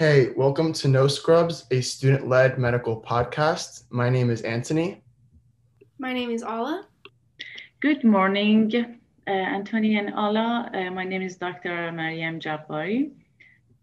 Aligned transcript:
Hey, 0.00 0.30
welcome 0.34 0.72
to 0.80 0.88
No 0.88 1.08
Scrubs, 1.08 1.66
a 1.70 1.82
student 1.82 2.26
led 2.26 2.58
medical 2.58 3.02
podcast. 3.02 3.82
My 3.90 4.08
name 4.08 4.30
is 4.30 4.40
Anthony. 4.40 5.02
My 5.98 6.14
name 6.14 6.30
is 6.30 6.42
Ala. 6.42 6.86
Good 7.80 8.02
morning, 8.02 8.72
uh, 8.74 9.30
Anthony 9.30 9.98
and 9.98 10.08
Ala. 10.08 10.70
Uh, 10.72 10.90
my 10.90 11.04
name 11.04 11.20
is 11.20 11.36
Dr. 11.36 11.92
Mariam 11.92 12.40
Jabari. 12.40 13.10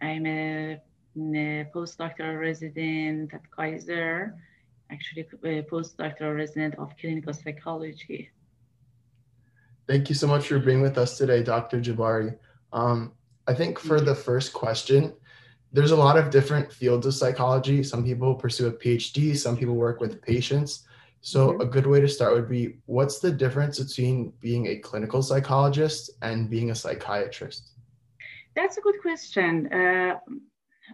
I'm 0.01 0.25
a, 0.25 0.81
a 1.17 1.69
postdoctoral 1.71 2.39
resident 2.39 3.35
at 3.35 3.51
Kaiser, 3.51 4.33
actually, 4.89 5.27
a 5.43 5.61
postdoctoral 5.61 6.35
resident 6.35 6.79
of 6.79 6.97
clinical 6.99 7.31
psychology. 7.31 8.31
Thank 9.87 10.09
you 10.09 10.15
so 10.15 10.25
much 10.25 10.47
for 10.47 10.57
being 10.57 10.81
with 10.81 10.97
us 10.97 11.15
today, 11.15 11.43
Dr. 11.43 11.79
Jabari. 11.79 12.35
Um, 12.73 13.11
I 13.45 13.53
think 13.53 13.77
for 13.77 14.01
the 14.01 14.15
first 14.15 14.51
question, 14.51 15.13
there's 15.71 15.91
a 15.91 15.95
lot 15.95 16.17
of 16.17 16.29
different 16.29 16.71
fields 16.71 17.05
of 17.05 17.13
psychology. 17.13 17.83
Some 17.83 18.03
people 18.03 18.35
pursue 18.35 18.67
a 18.67 18.71
PhD, 18.71 19.35
some 19.35 19.57
people 19.57 19.75
work 19.75 19.99
with 19.99 20.21
patients. 20.21 20.85
So, 21.21 21.49
mm-hmm. 21.49 21.61
a 21.61 21.65
good 21.65 21.87
way 21.87 21.99
to 21.99 22.07
start 22.07 22.33
would 22.33 22.49
be 22.49 22.77
what's 22.85 23.19
the 23.19 23.31
difference 23.31 23.79
between 23.79 24.31
being 24.39 24.67
a 24.67 24.77
clinical 24.77 25.21
psychologist 25.21 26.11
and 26.21 26.49
being 26.49 26.71
a 26.71 26.75
psychiatrist? 26.75 27.71
That's 28.55 28.77
a 28.77 28.81
good 28.81 29.01
question. 29.01 29.71
Uh, 29.71 30.19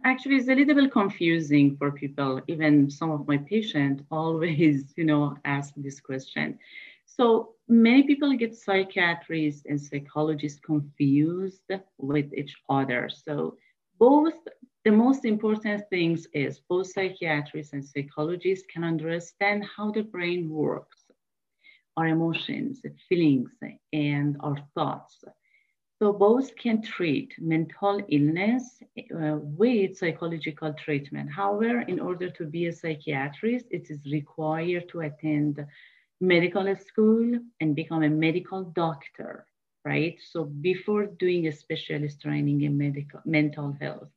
actually, 0.03 0.37
it's 0.37 0.49
a 0.49 0.55
little 0.55 0.75
bit 0.75 0.91
confusing 0.91 1.77
for 1.77 1.91
people. 1.91 2.41
Even 2.47 2.89
some 2.89 3.11
of 3.11 3.27
my 3.27 3.37
patients 3.37 4.03
always, 4.11 4.93
you 4.97 5.05
know, 5.05 5.37
ask 5.45 5.73
this 5.77 5.99
question. 5.99 6.57
So 7.05 7.53
many 7.67 8.03
people 8.03 8.35
get 8.35 8.55
psychiatrists 8.55 9.63
and 9.69 9.79
psychologists 9.79 10.59
confused 10.59 11.69
with 11.97 12.33
each 12.33 12.55
other. 12.69 13.09
So 13.09 13.57
both 13.99 14.33
the 14.85 14.91
most 14.91 15.25
important 15.25 15.83
things 15.89 16.27
is 16.33 16.59
both 16.69 16.87
psychiatrists 16.87 17.73
and 17.73 17.83
psychologists 17.85 18.65
can 18.71 18.83
understand 18.83 19.63
how 19.75 19.91
the 19.91 20.03
brain 20.03 20.49
works, 20.49 21.09
our 21.97 22.07
emotions, 22.07 22.81
feelings, 23.07 23.51
and 23.93 24.37
our 24.41 24.57
thoughts. 24.75 25.23
So 25.99 26.13
both 26.13 26.55
can 26.55 26.81
treat 26.81 27.33
mental 27.39 28.01
illness 28.09 28.81
uh, 28.97 29.37
with 29.41 29.97
psychological 29.97 30.73
treatment. 30.73 31.31
However, 31.31 31.81
in 31.81 31.99
order 31.99 32.29
to 32.31 32.45
be 32.45 32.67
a 32.67 32.73
psychiatrist, 32.73 33.65
it 33.71 33.89
is 33.89 33.99
required 34.11 34.89
to 34.89 35.01
attend 35.01 35.65
medical 36.19 36.75
school 36.75 37.39
and 37.59 37.75
become 37.75 38.03
a 38.03 38.09
medical 38.09 38.63
doctor, 38.63 39.45
right? 39.85 40.17
So 40.31 40.45
before 40.45 41.05
doing 41.05 41.47
a 41.47 41.51
specialist 41.51 42.21
training 42.21 42.61
in 42.61 42.77
medical 42.77 43.21
mental 43.25 43.73
health. 43.79 44.11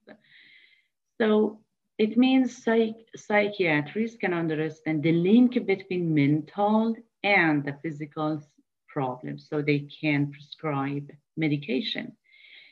So 1.20 1.60
it 1.98 2.16
means 2.16 2.62
psych- 2.62 3.08
psychiatrists 3.16 4.18
can 4.18 4.34
understand 4.34 5.02
the 5.02 5.12
link 5.12 5.54
between 5.66 6.14
mental 6.14 6.94
and 7.22 7.64
the 7.64 7.74
physical 7.82 8.42
problems, 8.88 9.46
so 9.48 9.62
they 9.62 9.80
can 10.00 10.30
prescribe 10.30 11.10
medication. 11.36 12.12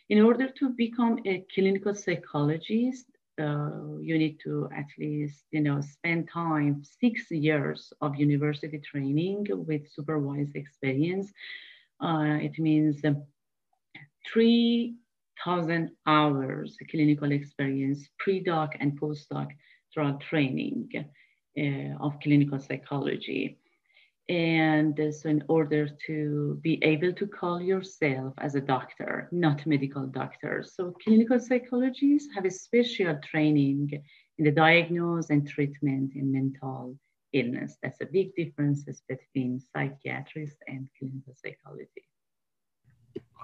In 0.08 0.20
order 0.20 0.48
to 0.58 0.70
become 0.70 1.18
a 1.26 1.44
clinical 1.54 1.94
psychologist, 1.94 3.06
uh, 3.40 3.98
you 4.00 4.18
need 4.18 4.38
to 4.44 4.68
at 4.76 4.86
least, 4.98 5.44
you 5.50 5.60
know, 5.60 5.80
spend 5.80 6.28
time, 6.28 6.82
six 6.84 7.30
years 7.30 7.92
of 8.00 8.14
university 8.16 8.78
training 8.78 9.46
with 9.50 9.90
supervised 9.90 10.54
experience. 10.56 11.32
Uh, 12.00 12.38
it 12.40 12.58
means 12.58 13.04
um, 13.04 13.22
three 14.30 14.94
thousand 15.42 15.90
hours 16.06 16.76
clinical 16.90 17.32
experience, 17.32 18.08
pre-doc 18.18 18.74
and 18.80 18.96
post-doc 18.96 19.48
drug 19.94 20.20
training 20.20 20.88
uh, 21.58 22.04
of 22.04 22.18
clinical 22.20 22.58
psychology. 22.58 23.58
And 24.28 24.98
so 25.14 25.28
in 25.28 25.44
order 25.48 25.86
to 26.06 26.58
be 26.62 26.82
able 26.82 27.12
to 27.12 27.26
call 27.26 27.60
yourself 27.60 28.32
as 28.38 28.54
a 28.54 28.60
doctor, 28.60 29.28
not 29.32 29.66
medical 29.66 30.06
doctor. 30.06 30.64
So 30.66 30.94
clinical 31.04 31.38
psychologists 31.38 32.34
have 32.34 32.46
a 32.46 32.50
special 32.50 33.18
training 33.22 33.90
in 34.38 34.44
the 34.44 34.50
diagnosis 34.50 35.30
and 35.30 35.46
treatment 35.46 36.12
in 36.14 36.32
mental 36.32 36.96
illness. 37.34 37.76
That's 37.82 38.00
a 38.00 38.06
big 38.06 38.34
difference 38.34 38.84
between 39.08 39.60
psychiatrists 39.60 40.58
and 40.68 40.88
clinical 40.98 41.34
psychology. 41.36 42.08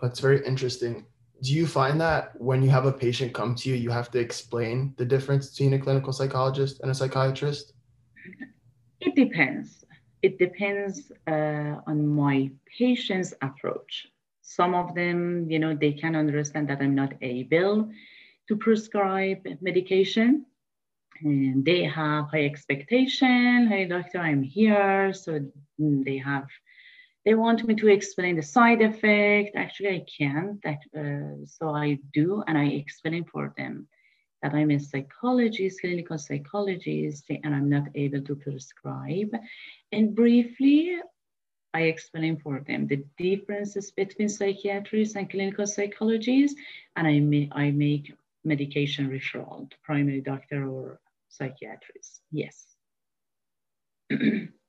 That's 0.01 0.21
very 0.21 0.45
interesting 0.47 1.05
do 1.43 1.55
you 1.55 1.67
find 1.67 2.01
that 2.01 2.33
when 2.41 2.63
you 2.63 2.71
have 2.71 2.85
a 2.85 2.93
patient 2.93 3.33
come 3.33 3.55
to 3.57 3.69
you, 3.71 3.75
you 3.75 3.91
have 3.91 4.11
to 4.11 4.19
explain 4.19 4.95
the 4.99 5.05
difference 5.05 5.51
between 5.51 5.75
a 5.75 5.79
clinical 5.79 6.13
psychologist 6.13 6.81
and 6.81 6.91
a 6.91 6.95
psychiatrist? 6.95 7.73
It 9.01 9.15
depends. 9.15 9.85
It 10.23 10.39
depends 10.39 11.11
uh, 11.27 11.77
on 11.87 12.07
my 12.07 12.51
patient's 12.79 13.33
approach. 13.41 14.07
Some 14.43 14.75
of 14.75 14.95
them, 14.95 15.51
you 15.51 15.59
know, 15.59 15.75
they 15.75 15.93
can 15.93 16.15
understand 16.15 16.69
that 16.69 16.83
I'm 16.83 16.95
not 16.95 17.15
able 17.23 17.91
to 18.49 18.57
prescribe 18.57 19.47
medication. 19.63 20.45
And 21.23 21.65
they 21.65 21.85
have 21.85 22.27
high 22.31 22.45
expectation. 22.45 23.69
Hey, 23.69 23.87
doctor, 23.87 24.19
I'm 24.19 24.43
here. 24.43 25.13
So 25.15 25.41
they 25.79 26.19
have 26.19 26.49
they 27.25 27.35
want 27.35 27.65
me 27.65 27.75
to 27.75 27.89
explain 27.89 28.37
the 28.37 28.43
side 28.43 28.81
effect. 28.83 29.57
Actually, 29.57 29.91
I 29.91 30.05
can't. 30.19 30.63
That, 30.63 30.79
uh, 30.97 31.47
so 31.47 31.71
I 31.71 31.99
do, 32.13 32.43
and 32.47 32.57
I 32.57 32.67
explain 32.67 33.25
for 33.25 33.53
them 33.57 33.89
that 34.43 34.55
I'm 34.55 34.71
a 34.71 34.81
psychologist, 34.81 35.81
clinical 35.81 36.19
psychologist, 36.19 37.25
and 37.29 37.55
I'm 37.55 37.69
not 37.69 37.89
able 37.95 38.23
to 38.23 38.35
prescribe. 38.35 39.37
And 39.93 40.15
briefly, 40.15 40.99
I 41.75 41.83
explain 41.83 42.39
for 42.39 42.61
them 42.67 42.87
the 42.87 43.05
differences 43.19 43.91
between 43.91 44.29
psychiatrists 44.29 45.15
and 45.15 45.31
clinical 45.31 45.67
psychologists, 45.67 46.59
and 46.97 47.07
I, 47.07 47.49
I 47.53 47.71
make 47.71 48.13
medication 48.45 49.11
referral 49.11 49.71
to 49.71 49.77
primary 49.85 50.23
doctor 50.23 50.67
or 50.67 51.01
psychiatrist. 51.29 52.23
Yes. 52.33 52.67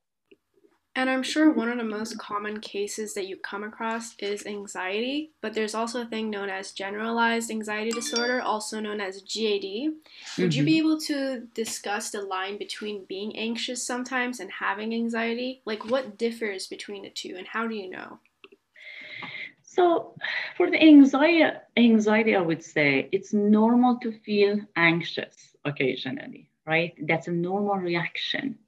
And 0.94 1.10
I'm 1.10 1.24
sure 1.24 1.50
one 1.50 1.70
of 1.70 1.78
the 1.78 1.86
most 1.86 2.18
common 2.18 2.60
cases 2.60 3.14
that 3.14 3.28
you 3.28 3.38
come 3.38 3.64
across 3.64 4.14
is 4.20 4.46
anxiety, 4.46 5.32
but 5.40 5.54
there's 5.54 5.74
also 5.74 6.02
a 6.02 6.06
thing 6.06 6.30
known 6.30 6.50
as 6.50 6.74
generalized 6.74 7.50
anxiety 7.50 7.92
disorder, 7.92 8.42
also 8.42 8.82
known 8.82 9.00
as 9.00 9.22
GAD. 9.22 9.64
Mm-hmm. 9.64 10.42
Would 10.42 10.54
you 10.54 10.66
be 10.66 10.80
mm-hmm. 10.80 10.88
able 10.88 11.00
to 11.02 11.48
discuss 11.54 12.10
the 12.10 12.22
line 12.22 12.58
between 12.58 13.06
being 13.06 13.38
anxious 13.38 13.86
sometimes 13.88 14.42
and 14.42 14.52
having 14.52 14.94
anxiety? 14.94 15.62
Like, 15.64 15.90
what 15.90 16.18
differs 16.18 16.68
between 16.68 17.04
the 17.04 17.10
two, 17.10 17.36
and 17.38 17.48
how 17.48 17.68
do 17.68 17.76
you 17.76 17.90
know? 17.90 18.20
So, 19.64 20.14
for 20.58 20.70
the 20.70 20.82
anxiety, 20.82 21.58
anxiety, 21.78 22.36
I 22.36 22.42
would 22.42 22.64
say 22.64 23.08
it's 23.14 23.32
normal 23.32 23.98
to 24.00 24.12
feel 24.12 24.60
anxious 24.76 25.56
occasionally, 25.64 26.50
right? 26.68 26.94
That's 27.08 27.30
a 27.30 27.32
normal 27.32 27.78
reaction 27.78 28.60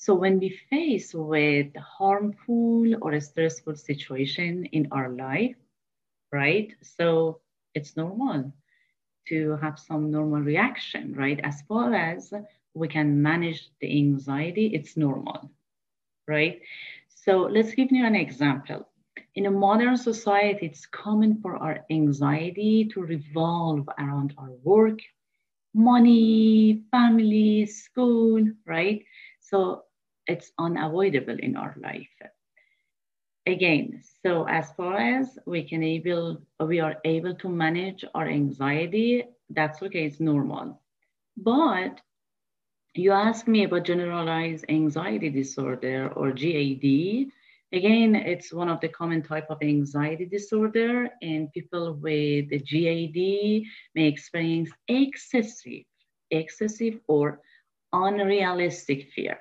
so 0.00 0.14
when 0.16 0.40
we 0.40 0.50
face 0.70 1.14
with 1.14 1.76
harmful 1.76 2.94
or 3.02 3.12
a 3.12 3.20
stressful 3.20 3.76
situation 3.76 4.66
in 4.72 4.88
our 4.92 5.10
life, 5.10 5.56
right? 6.32 6.72
So 6.82 7.40
it's 7.74 7.96
normal 7.96 8.52
to 9.28 9.56
have 9.62 9.78
some 9.78 10.10
normal 10.10 10.40
reaction, 10.40 11.14
right? 11.14 11.40
As 11.44 11.62
far 11.68 11.94
as 11.94 12.32
we 12.74 12.88
can 12.88 13.22
manage 13.22 13.70
the 13.80 13.90
anxiety, 13.98 14.66
it's 14.74 14.96
normal, 14.96 15.50
right? 16.28 16.60
So 17.08 17.42
let's 17.50 17.74
give 17.74 17.92
you 17.92 18.06
an 18.06 18.16
example. 18.16 18.88
In 19.36 19.46
a 19.46 19.50
modern 19.50 19.96
society, 19.96 20.66
it's 20.66 20.86
common 20.86 21.40
for 21.42 21.56
our 21.56 21.80
anxiety 21.90 22.88
to 22.94 23.02
revolve 23.02 23.88
around 23.98 24.34
our 24.38 24.52
work, 24.64 25.00
money, 25.74 26.82
family, 26.90 27.66
school, 27.66 28.44
right? 28.66 29.04
So 29.40 29.84
it's 30.30 30.52
unavoidable 30.58 31.36
in 31.38 31.56
our 31.56 31.74
life. 31.82 32.16
Again, 33.46 34.00
so 34.22 34.46
as 34.46 34.70
far 34.72 34.96
as 34.96 35.38
we 35.46 35.62
can 35.64 35.82
able, 35.82 36.40
we 36.60 36.78
are 36.78 36.96
able 37.04 37.34
to 37.34 37.48
manage 37.48 38.04
our 38.14 38.28
anxiety, 38.28 39.24
that's 39.48 39.82
okay, 39.82 40.04
it's 40.04 40.20
normal. 40.20 40.80
But 41.36 42.00
you 42.94 43.12
ask 43.12 43.48
me 43.48 43.64
about 43.64 43.84
generalized 43.86 44.66
anxiety 44.68 45.30
disorder 45.30 46.12
or 46.14 46.32
GAD. 46.32 47.26
Again, 47.72 48.14
it's 48.14 48.52
one 48.52 48.68
of 48.68 48.80
the 48.80 48.88
common 48.88 49.22
type 49.22 49.46
of 49.48 49.62
anxiety 49.62 50.26
disorder 50.26 51.08
and 51.22 51.52
people 51.52 51.94
with 51.94 52.50
GAD 52.50 53.18
may 53.94 54.06
experience 54.06 54.70
excessive, 54.86 55.84
excessive 56.30 57.00
or 57.08 57.40
unrealistic 57.92 59.10
fear 59.12 59.38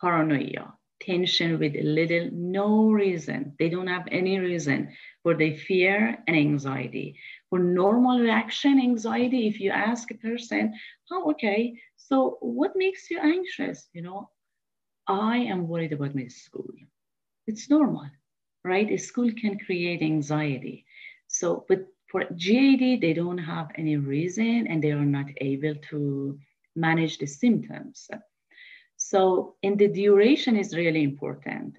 paranoia, 0.00 0.74
tension 1.00 1.58
with 1.58 1.74
little, 1.82 2.30
no 2.32 2.90
reason. 2.90 3.54
They 3.58 3.68
don't 3.68 3.86
have 3.86 4.06
any 4.10 4.38
reason 4.38 4.90
for 5.22 5.34
their 5.34 5.54
fear 5.54 6.18
and 6.26 6.36
anxiety. 6.36 7.18
for 7.50 7.58
normal 7.58 8.20
reaction 8.20 8.78
anxiety, 8.78 9.48
if 9.48 9.60
you 9.60 9.70
ask 9.70 10.10
a 10.10 10.14
person, 10.14 10.74
oh, 11.10 11.30
okay, 11.30 11.80
so 11.96 12.38
what 12.40 12.72
makes 12.76 13.10
you 13.10 13.18
anxious? 13.20 13.88
You 13.92 14.02
know, 14.02 14.30
I 15.06 15.38
am 15.38 15.68
worried 15.68 15.92
about 15.92 16.14
my 16.14 16.28
school. 16.28 16.72
It's 17.46 17.70
normal, 17.70 18.10
right? 18.64 18.90
A 18.90 18.98
school 18.98 19.30
can 19.32 19.58
create 19.58 20.02
anxiety. 20.02 20.84
So, 21.28 21.64
but 21.68 21.86
for 22.10 22.24
GAD, 22.24 23.00
they 23.00 23.14
don't 23.14 23.38
have 23.38 23.70
any 23.76 23.96
reason 23.96 24.66
and 24.66 24.82
they 24.82 24.92
are 24.92 25.04
not 25.04 25.26
able 25.40 25.74
to 25.90 26.38
manage 26.76 27.18
the 27.18 27.26
symptoms. 27.26 28.08
So, 29.10 29.54
and 29.62 29.78
the 29.78 29.88
duration 29.88 30.56
is 30.56 30.76
really 30.76 31.02
important 31.02 31.76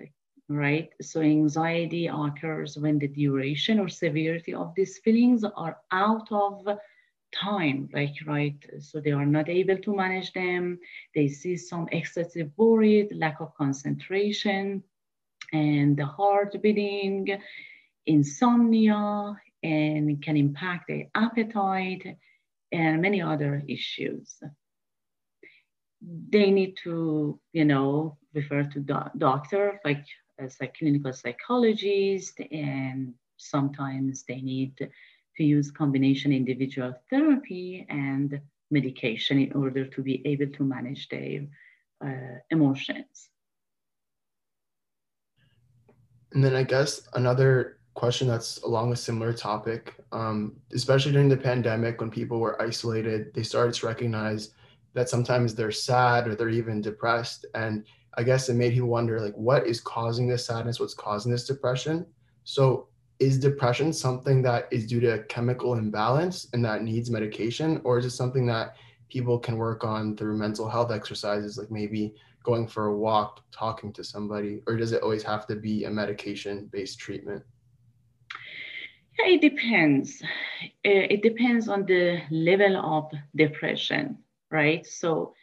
right? 0.50 0.90
So 1.02 1.22
anxiety 1.22 2.08
occurs 2.08 2.78
when 2.78 2.98
the 2.98 3.08
duration 3.08 3.80
or 3.80 3.88
severity 3.88 4.54
of 4.54 4.74
these 4.76 4.98
feelings 4.98 5.44
are 5.44 5.78
out 5.92 6.28
of 6.32 6.66
time, 7.32 7.88
like, 7.94 8.16
right? 8.26 8.58
So 8.80 9.00
they 9.00 9.12
are 9.12 9.28
not 9.28 9.48
able 9.48 9.78
to 9.78 9.96
manage 9.96 10.34
them. 10.34 10.80
They 11.14 11.28
see 11.28 11.56
some 11.56 11.88
excessive 11.92 12.50
worry, 12.58 13.08
lack 13.14 13.40
of 13.40 13.54
concentration, 13.56 14.84
and 15.54 15.96
the 15.96 16.06
heart 16.06 16.60
beating, 16.62 17.40
insomnia, 18.08 19.40
and 19.62 20.22
can 20.24 20.36
impact 20.36 20.88
the 20.88 21.08
appetite 21.14 22.18
and 22.72 23.02
many 23.02 23.22
other 23.22 23.64
issues. 23.68 24.42
They 26.02 26.52
need 26.52 26.78
to, 26.84 27.40
you 27.54 27.66
know, 27.66 28.18
refer 28.34 28.64
to 28.64 28.80
do- 28.80 29.12
doctor, 29.18 29.80
like 29.84 30.06
as 30.38 30.58
a 30.62 30.68
clinical 30.68 31.14
psychologist, 31.14 32.40
and 32.52 33.14
sometimes 33.38 34.24
they 34.28 34.42
need 34.42 34.78
to 34.78 35.44
use 35.44 35.72
combination 35.72 36.32
individual 36.32 36.94
therapy 37.10 37.86
and 37.90 38.40
medication 38.72 39.40
in 39.40 39.52
order 39.54 39.86
to 39.86 40.02
be 40.02 40.22
able 40.26 40.48
to 40.48 40.64
manage 40.64 41.10
their 41.10 41.48
uh, 42.06 42.40
emotions. 42.52 43.30
And 46.34 46.44
then 46.44 46.56
I 46.56 46.64
guess 46.64 47.08
another 47.14 47.80
question 47.96 48.28
that's 48.28 48.62
along 48.62 48.94
a 48.94 48.96
similar 48.96 49.34
topic, 49.34 49.96
um, 50.12 50.56
especially 50.74 51.12
during 51.12 51.30
the 51.30 51.38
pandemic 51.38 52.00
when 52.00 52.12
people 52.12 52.40
were 52.40 52.62
isolated, 52.62 53.34
they 53.34 53.44
started 53.44 53.74
to 53.76 53.88
recognize 53.88 54.52
that 54.94 55.10
sometimes 55.10 55.56
they're 55.56 55.72
sad 55.72 56.28
or 56.28 56.36
they're 56.36 56.50
even 56.50 56.82
depressed. 56.82 57.46
And 57.56 57.86
I 58.18 58.24
guess 58.24 58.50
it 58.50 58.56
made 58.56 58.74
you 58.74 58.86
wonder 58.86 59.20
like 59.20 59.36
what 59.36 59.68
is 59.68 59.80
causing 59.80 60.28
this 60.28 60.46
sadness, 60.46 60.80
what's 60.80 60.94
causing 60.94 61.32
this 61.32 61.46
depression. 61.46 62.06
So 62.44 62.88
is 63.20 63.38
depression 63.38 63.94
something 63.94 64.42
that 64.42 64.68
is 64.72 64.88
due 64.88 65.00
to 65.02 65.24
chemical 65.30 65.74
imbalance 65.74 66.48
and 66.54 66.64
that 66.66 66.84
needs 66.84 67.12
medication, 67.12 67.82
or 67.84 68.00
is 68.00 68.06
it 68.06 68.12
something 68.12 68.46
that 68.48 68.76
people 69.10 69.38
can 69.38 69.58
work 69.58 69.84
on 69.84 70.16
through 70.16 70.38
mental 70.38 70.70
health 70.70 70.92
exercises, 70.92 71.58
like 71.58 71.70
maybe 71.70 72.14
going 72.44 72.66
for 72.68 72.86
a 72.86 72.96
walk, 72.96 73.42
talking 73.52 73.92
to 73.92 74.04
somebody, 74.04 74.62
or 74.68 74.78
does 74.78 74.94
it 74.94 75.04
always 75.04 75.24
have 75.24 75.46
to 75.48 75.56
be 75.56 75.84
a 75.84 75.90
medication 75.90 76.70
based 76.72 76.98
treatment? 76.98 77.44
Yeah, 79.20 79.34
it 79.34 79.42
depends. 79.42 80.24
It 80.84 81.22
depends 81.22 81.68
on 81.68 81.86
the 81.86 82.22
level 82.32 82.78
of 82.78 83.12
depression, 83.36 84.18
right? 84.52 84.86
So 84.86 85.34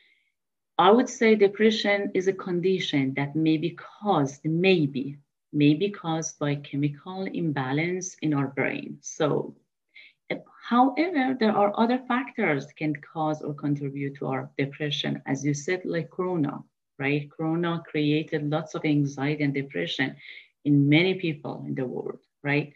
I 0.79 0.91
would 0.91 1.09
say 1.09 1.35
depression 1.35 2.11
is 2.15 2.29
a 2.29 2.33
condition 2.33 3.15
that 3.15 3.35
may 3.35 3.57
be 3.57 3.71
caused, 3.71 4.45
maybe, 4.45 5.17
may 5.53 5.75
be 5.75 5.91
caused 5.91 6.39
by 6.39 6.57
chemical 6.57 7.23
imbalance 7.23 8.17
in 8.21 8.35
our 8.35 8.49
brain. 8.49 8.99
So, 9.01 9.55
however, 10.69 11.37
there 11.39 11.57
are 11.57 11.73
other 11.79 11.99
factors 12.07 12.67
can 12.73 12.95
cause 12.97 13.41
or 13.43 13.55
contribute 13.55 14.17
to 14.17 14.27
our 14.27 14.51
depression, 14.59 15.23
as 15.27 15.45
you 15.45 15.55
said, 15.55 15.83
like 15.85 16.11
Corona, 16.11 16.63
right? 16.99 17.31
Corona 17.31 17.83
created 17.87 18.51
lots 18.51 18.75
of 18.75 18.85
anxiety 18.85 19.45
and 19.45 19.55
depression 19.55 20.17
in 20.65 20.89
many 20.89 21.15
people 21.15 21.65
in 21.67 21.75
the 21.75 21.87
world, 21.87 22.21
right? 22.43 22.75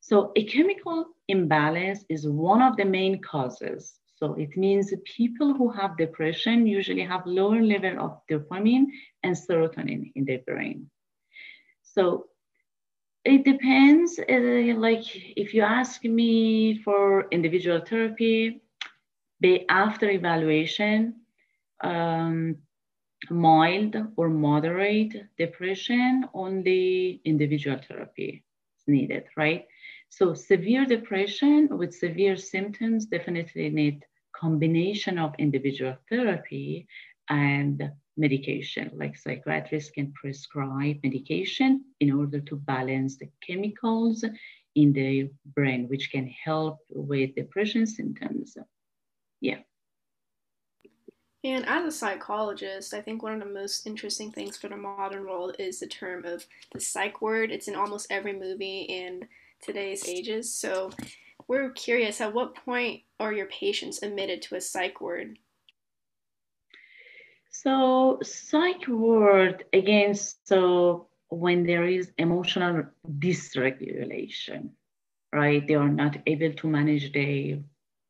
So, 0.00 0.32
a 0.36 0.44
chemical 0.44 1.06
imbalance 1.28 2.04
is 2.08 2.26
one 2.26 2.62
of 2.62 2.76
the 2.76 2.84
main 2.86 3.20
causes 3.20 3.98
so 4.22 4.34
it 4.34 4.56
means 4.56 4.94
people 5.02 5.52
who 5.52 5.68
have 5.72 5.96
depression 5.96 6.64
usually 6.64 7.02
have 7.02 7.26
lower 7.26 7.60
level 7.60 7.98
of 7.98 8.20
dopamine 8.30 8.86
and 9.24 9.34
serotonin 9.34 10.12
in 10.14 10.24
their 10.24 10.38
brain. 10.46 10.88
So 11.82 12.26
it 13.24 13.44
depends. 13.44 14.20
Uh, 14.20 14.78
like 14.78 15.02
if 15.36 15.52
you 15.52 15.62
ask 15.62 16.04
me 16.04 16.80
for 16.84 17.26
individual 17.32 17.80
therapy, 17.80 18.62
after 19.68 20.08
evaluation, 20.08 21.16
um, 21.82 22.58
mild 23.28 23.96
or 24.14 24.28
moderate 24.28 25.14
depression, 25.36 26.28
only 26.32 27.20
individual 27.24 27.80
therapy 27.88 28.44
is 28.78 28.84
needed, 28.86 29.24
right? 29.36 29.66
So 30.10 30.32
severe 30.32 30.86
depression 30.86 31.76
with 31.76 31.92
severe 31.92 32.36
symptoms 32.36 33.06
definitely 33.06 33.68
need 33.70 34.04
combination 34.42 35.18
of 35.18 35.34
individual 35.38 35.96
therapy 36.10 36.86
and 37.28 37.90
medication, 38.16 38.90
like 38.94 39.16
psychiatrists 39.16 39.90
can 39.90 40.12
prescribe 40.12 40.96
medication 41.04 41.84
in 42.00 42.10
order 42.12 42.40
to 42.40 42.56
balance 42.56 43.16
the 43.16 43.28
chemicals 43.46 44.24
in 44.74 44.92
the 44.92 45.30
brain, 45.54 45.88
which 45.88 46.10
can 46.10 46.26
help 46.26 46.78
with 46.90 47.34
depression 47.36 47.86
symptoms. 47.86 48.56
Yeah. 49.40 49.60
And 51.44 51.66
as 51.66 51.84
a 51.84 51.96
psychologist, 51.96 52.94
I 52.94 53.00
think 53.00 53.22
one 53.22 53.32
of 53.34 53.40
the 53.40 53.54
most 53.54 53.86
interesting 53.86 54.30
things 54.30 54.56
for 54.56 54.68
the 54.68 54.76
modern 54.76 55.24
world 55.24 55.56
is 55.58 55.80
the 55.80 55.88
term 55.88 56.24
of 56.24 56.46
the 56.72 56.80
psych 56.80 57.20
ward. 57.20 57.50
It's 57.50 57.68
in 57.68 57.74
almost 57.74 58.06
every 58.10 58.32
movie 58.32 58.82
in 58.82 59.26
today's 59.60 60.08
ages. 60.08 60.52
So 60.54 60.90
we're 61.52 61.68
curious 61.68 62.22
at 62.22 62.32
what 62.32 62.54
point 62.54 63.02
are 63.20 63.30
your 63.30 63.44
patients 63.44 64.02
admitted 64.02 64.40
to 64.40 64.54
a 64.54 64.60
psych 64.60 65.02
ward? 65.02 65.38
So, 67.50 68.20
psych 68.22 68.88
ward, 68.88 69.66
again, 69.74 70.14
so 70.14 71.08
when 71.28 71.66
there 71.66 71.84
is 71.84 72.10
emotional 72.16 72.84
dysregulation, 73.06 74.70
right? 75.30 75.62
They 75.68 75.74
are 75.74 75.90
not 75.90 76.16
able 76.26 76.54
to 76.54 76.66
manage 76.66 77.12
their 77.12 77.58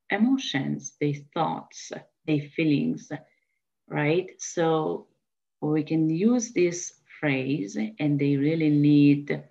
emotions, 0.09 0.93
their 1.01 1.15
thoughts, 1.35 1.91
their 2.25 2.43
feelings, 2.55 3.11
right? 3.89 4.31
So, 4.39 5.09
we 5.61 5.83
can 5.83 6.09
use 6.11 6.53
this 6.53 6.93
phrase, 7.19 7.77
and 7.99 8.21
they 8.21 8.37
really 8.37 8.71
need 8.71 9.43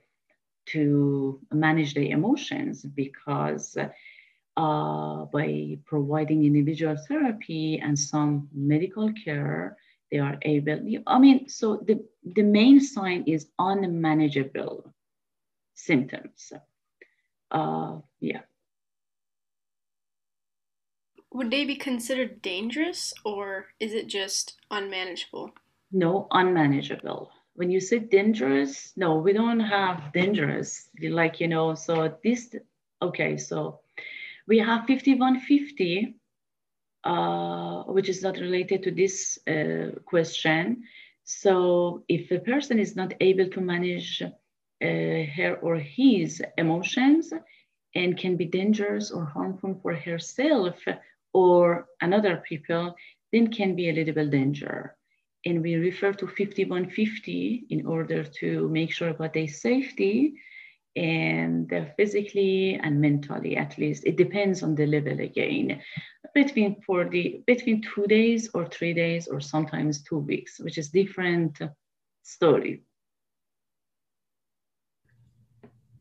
to 0.68 1.39
manage 1.51 1.94
their 1.94 2.03
emotions 2.03 2.84
because 2.84 3.77
uh, 4.58 5.25
by 5.25 5.77
providing 5.86 6.46
individual 6.46 6.96
therapy 7.08 7.80
and 7.84 7.98
some 7.98 8.48
medical 8.53 9.12
care, 9.24 9.77
they 10.12 10.20
are 10.20 10.38
able, 10.41 10.80
I 11.08 11.20
mean, 11.20 11.48
so 11.48 11.84
the, 11.86 12.03
the 12.36 12.44
main 12.44 12.82
sign 12.82 13.24
is 13.27 13.48
unmanageable 13.58 14.94
symptoms. 15.74 16.51
Uh, 17.50 18.00
yeah. 18.20 18.41
Would 21.34 21.50
they 21.50 21.63
be 21.63 21.75
considered 21.75 22.41
dangerous 22.41 23.13
or 23.24 23.68
is 23.80 23.94
it 23.94 24.08
just 24.08 24.58
unmanageable? 24.70 25.51
No, 25.94 26.27
unmanageable 26.32 27.32
when 27.62 27.70
you 27.70 27.80
say 27.80 28.00
dangerous, 28.00 28.91
no, 28.98 29.18
we 29.18 29.34
don't 29.34 29.60
have 29.60 30.12
dangerous. 30.13 30.89
Like, 31.00 31.39
you 31.39 31.48
know, 31.48 31.75
so 31.75 32.12
this, 32.24 32.56
okay, 33.03 33.38
so 33.38 33.82
we 34.48 34.58
have 34.58 34.88
5150, 34.88 36.15
uh, 37.03 37.84
which 37.84 38.10
is 38.10 38.24
not 38.24 38.39
related 38.39 38.82
to 38.82 38.89
this 38.89 39.38
uh, 39.48 40.00
question. 40.06 40.86
So 41.24 42.03
if 42.08 42.32
a 42.32 42.39
person 42.39 42.80
is 42.80 42.96
not 42.96 43.13
able 43.22 43.48
to 43.50 43.62
manage 43.62 44.24
uh, 44.24 44.27
her 45.36 45.60
or 45.62 45.75
his 45.75 46.41
emotions 46.58 47.32
and 47.94 48.18
can 48.18 48.38
be 48.38 48.46
dangerous 48.46 49.12
or 49.12 49.24
harmful 49.24 49.80
for 49.84 49.94
herself 49.94 50.80
or 51.32 51.86
another 52.01 52.38
people, 52.38 52.96
then 53.32 53.53
can 53.53 53.75
be 53.75 53.89
a 53.91 53.94
little 53.94 54.15
bit 54.15 54.32
danger 54.32 54.96
and 55.46 55.62
we 55.62 55.76
refer 55.76 56.14
to 56.14 56.28
5150 56.28 57.66
in 57.70 57.86
order 57.86 58.24
to 58.24 58.70
make 58.70 58.92
sure 58.94 59.10
about 59.10 59.34
their 59.34 59.48
safety 59.48 60.36
and 60.96 61.72
physically 61.98 62.76
and 62.76 63.00
mentally 63.00 63.56
at 63.58 63.78
least. 63.78 64.06
It 64.06 64.18
depends 64.18 64.62
on 64.62 64.76
the 64.76 64.86
level 64.86 65.20
again. 65.20 65.82
Between 66.34 66.82
40 66.82 67.44
between 67.48 67.82
two 67.82 68.06
days 68.08 68.50
or 68.54 68.66
three 68.66 68.94
days 68.94 69.28
or 69.28 69.42
sometimes 69.42 70.04
two 70.04 70.20
weeks 70.20 70.60
which 70.60 70.78
is 70.78 70.90
different 70.90 71.60
story. 72.24 72.84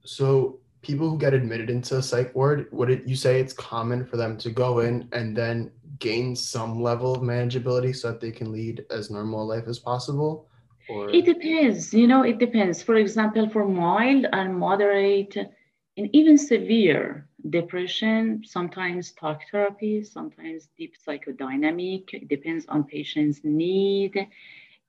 So 0.05 0.60
people 0.83 1.11
who 1.11 1.19
get 1.19 1.35
admitted 1.35 1.71
into 1.71 1.97
a 1.99 2.03
psych 2.03 2.35
ward, 2.35 2.69
would 2.73 2.91
it 2.91 3.07
you 3.07 3.17
say 3.17 3.41
it's 3.41 3.53
common 3.53 4.05
for 4.05 4.17
them 4.17 4.37
to 4.39 4.51
go 4.51 4.81
in 4.81 5.09
and 5.13 5.37
then 5.37 5.71
gain 5.99 6.35
some 6.35 6.83
level 6.83 7.15
of 7.15 7.23
manageability 7.23 7.95
so 7.95 8.11
that 8.11 8.21
they 8.21 8.31
can 8.31 8.51
lead 8.53 8.85
as 8.91 9.11
normal 9.11 9.47
life 9.47 9.65
as 9.67 9.79
possible? 9.79 10.49
Or? 10.89 11.11
It 11.11 11.25
depends, 11.25 11.93
you 11.95 12.09
know, 12.09 12.23
it 12.23 12.39
depends. 12.39 12.83
For 12.83 12.97
example, 12.97 13.49
for 13.49 13.67
mild 13.69 14.27
and 14.33 14.57
moderate 14.57 15.37
and 15.37 16.09
even 16.13 16.37
severe 16.39 17.29
depression, 17.49 18.43
sometimes 18.45 19.13
talk 19.13 19.43
therapy, 19.51 20.03
sometimes 20.03 20.69
deep 20.77 20.95
psychodynamic, 21.07 22.13
it 22.13 22.29
depends 22.29 22.67
on 22.67 22.85
patient's 22.85 23.41
need 23.45 24.27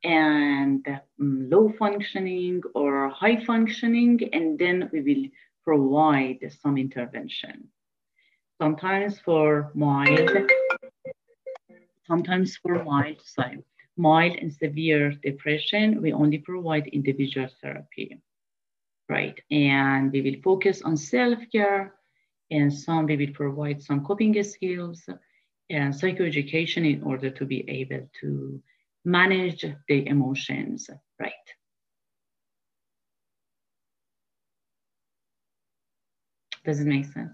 and 0.04 0.88
um, 0.88 1.50
low 1.50 1.72
functioning 1.78 2.62
or 2.74 3.10
high 3.10 3.44
functioning, 3.46 4.20
and 4.34 4.58
then 4.58 4.90
we 4.92 5.02
will 5.02 5.30
provide 5.64 6.40
some 6.62 6.78
intervention. 6.78 7.68
Sometimes 8.62 9.20
for 9.20 9.72
mild, 9.74 10.32
sometimes 12.06 12.58
for 12.58 12.84
mild, 12.84 13.22
sorry, 13.24 13.64
mild 13.98 14.36
and 14.38 14.54
severe 14.54 15.12
depression, 15.24 16.02
we 16.02 16.14
only 16.14 16.38
provide 16.38 16.88
individual 16.88 17.50
therapy, 17.62 18.22
right? 19.10 19.40
And 19.50 20.12
we 20.12 20.22
will 20.22 20.42
focus 20.44 20.82
on 20.82 20.98
self-care, 20.98 21.94
and 22.52 22.74
some 22.74 23.06
we 23.06 23.18
will 23.18 23.34
provide 23.34 23.82
some 23.82 24.06
coping 24.06 24.42
skills 24.44 25.08
and 25.70 25.94
psychoeducation 25.94 26.86
in 26.94 27.02
order 27.04 27.30
to 27.30 27.46
be 27.46 27.68
able 27.70 28.08
to 28.22 28.62
manage 29.06 29.66
the 29.88 30.08
emotions, 30.08 30.90
right? 31.20 31.32
Does 36.64 36.80
it 36.80 36.88
make 36.88 37.06
sense? 37.06 37.34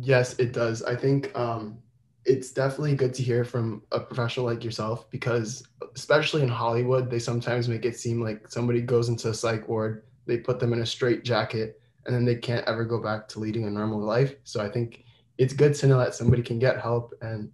Yes, 0.00 0.38
it 0.38 0.52
does. 0.52 0.82
I 0.82 0.96
think 0.96 1.36
um, 1.36 1.78
it's 2.24 2.50
definitely 2.52 2.94
good 2.94 3.14
to 3.14 3.22
hear 3.22 3.44
from 3.44 3.82
a 3.92 4.00
professional 4.00 4.46
like 4.46 4.64
yourself 4.64 5.10
because, 5.10 5.66
especially 5.94 6.42
in 6.42 6.48
Hollywood, 6.48 7.10
they 7.10 7.18
sometimes 7.18 7.68
make 7.68 7.84
it 7.84 7.98
seem 7.98 8.22
like 8.22 8.48
somebody 8.48 8.80
goes 8.80 9.08
into 9.08 9.28
a 9.30 9.34
psych 9.34 9.68
ward, 9.68 10.04
they 10.26 10.38
put 10.38 10.60
them 10.60 10.72
in 10.72 10.80
a 10.80 10.86
straight 10.86 11.24
jacket, 11.24 11.80
and 12.06 12.14
then 12.14 12.24
they 12.24 12.36
can't 12.36 12.66
ever 12.66 12.84
go 12.84 13.00
back 13.02 13.28
to 13.28 13.38
leading 13.38 13.66
a 13.66 13.70
normal 13.70 14.00
life. 14.00 14.34
So 14.44 14.60
I 14.60 14.68
think 14.68 15.04
it's 15.38 15.52
good 15.52 15.74
to 15.74 15.86
know 15.86 15.98
that 15.98 16.14
somebody 16.14 16.42
can 16.42 16.58
get 16.58 16.80
help 16.80 17.14
and 17.22 17.50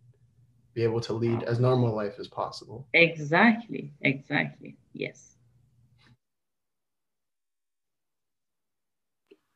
be 0.74 0.82
able 0.84 1.00
to 1.00 1.12
lead 1.12 1.42
as 1.44 1.58
normal 1.58 1.94
life 1.94 2.14
as 2.18 2.28
possible. 2.28 2.86
Exactly, 2.92 3.92
exactly. 4.02 4.76
Yes. 4.92 5.37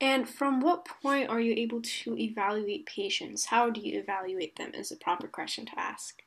And 0.03 0.29
from 0.29 0.59
what 0.61 0.85
point 0.85 1.31
are 1.31 1.41
you 1.41 1.55
able 1.57 1.81
to 1.81 2.19
evaluate 2.19 2.87
patients? 2.87 3.45
How 3.45 3.71
do 3.71 3.81
you 3.81 4.01
evaluate 4.01 4.57
them 4.57 4.73
is 4.75 4.91
a 4.91 4.97
proper 4.97 5.29
question 5.29 5.65
to 5.67 5.79
ask. 5.79 6.21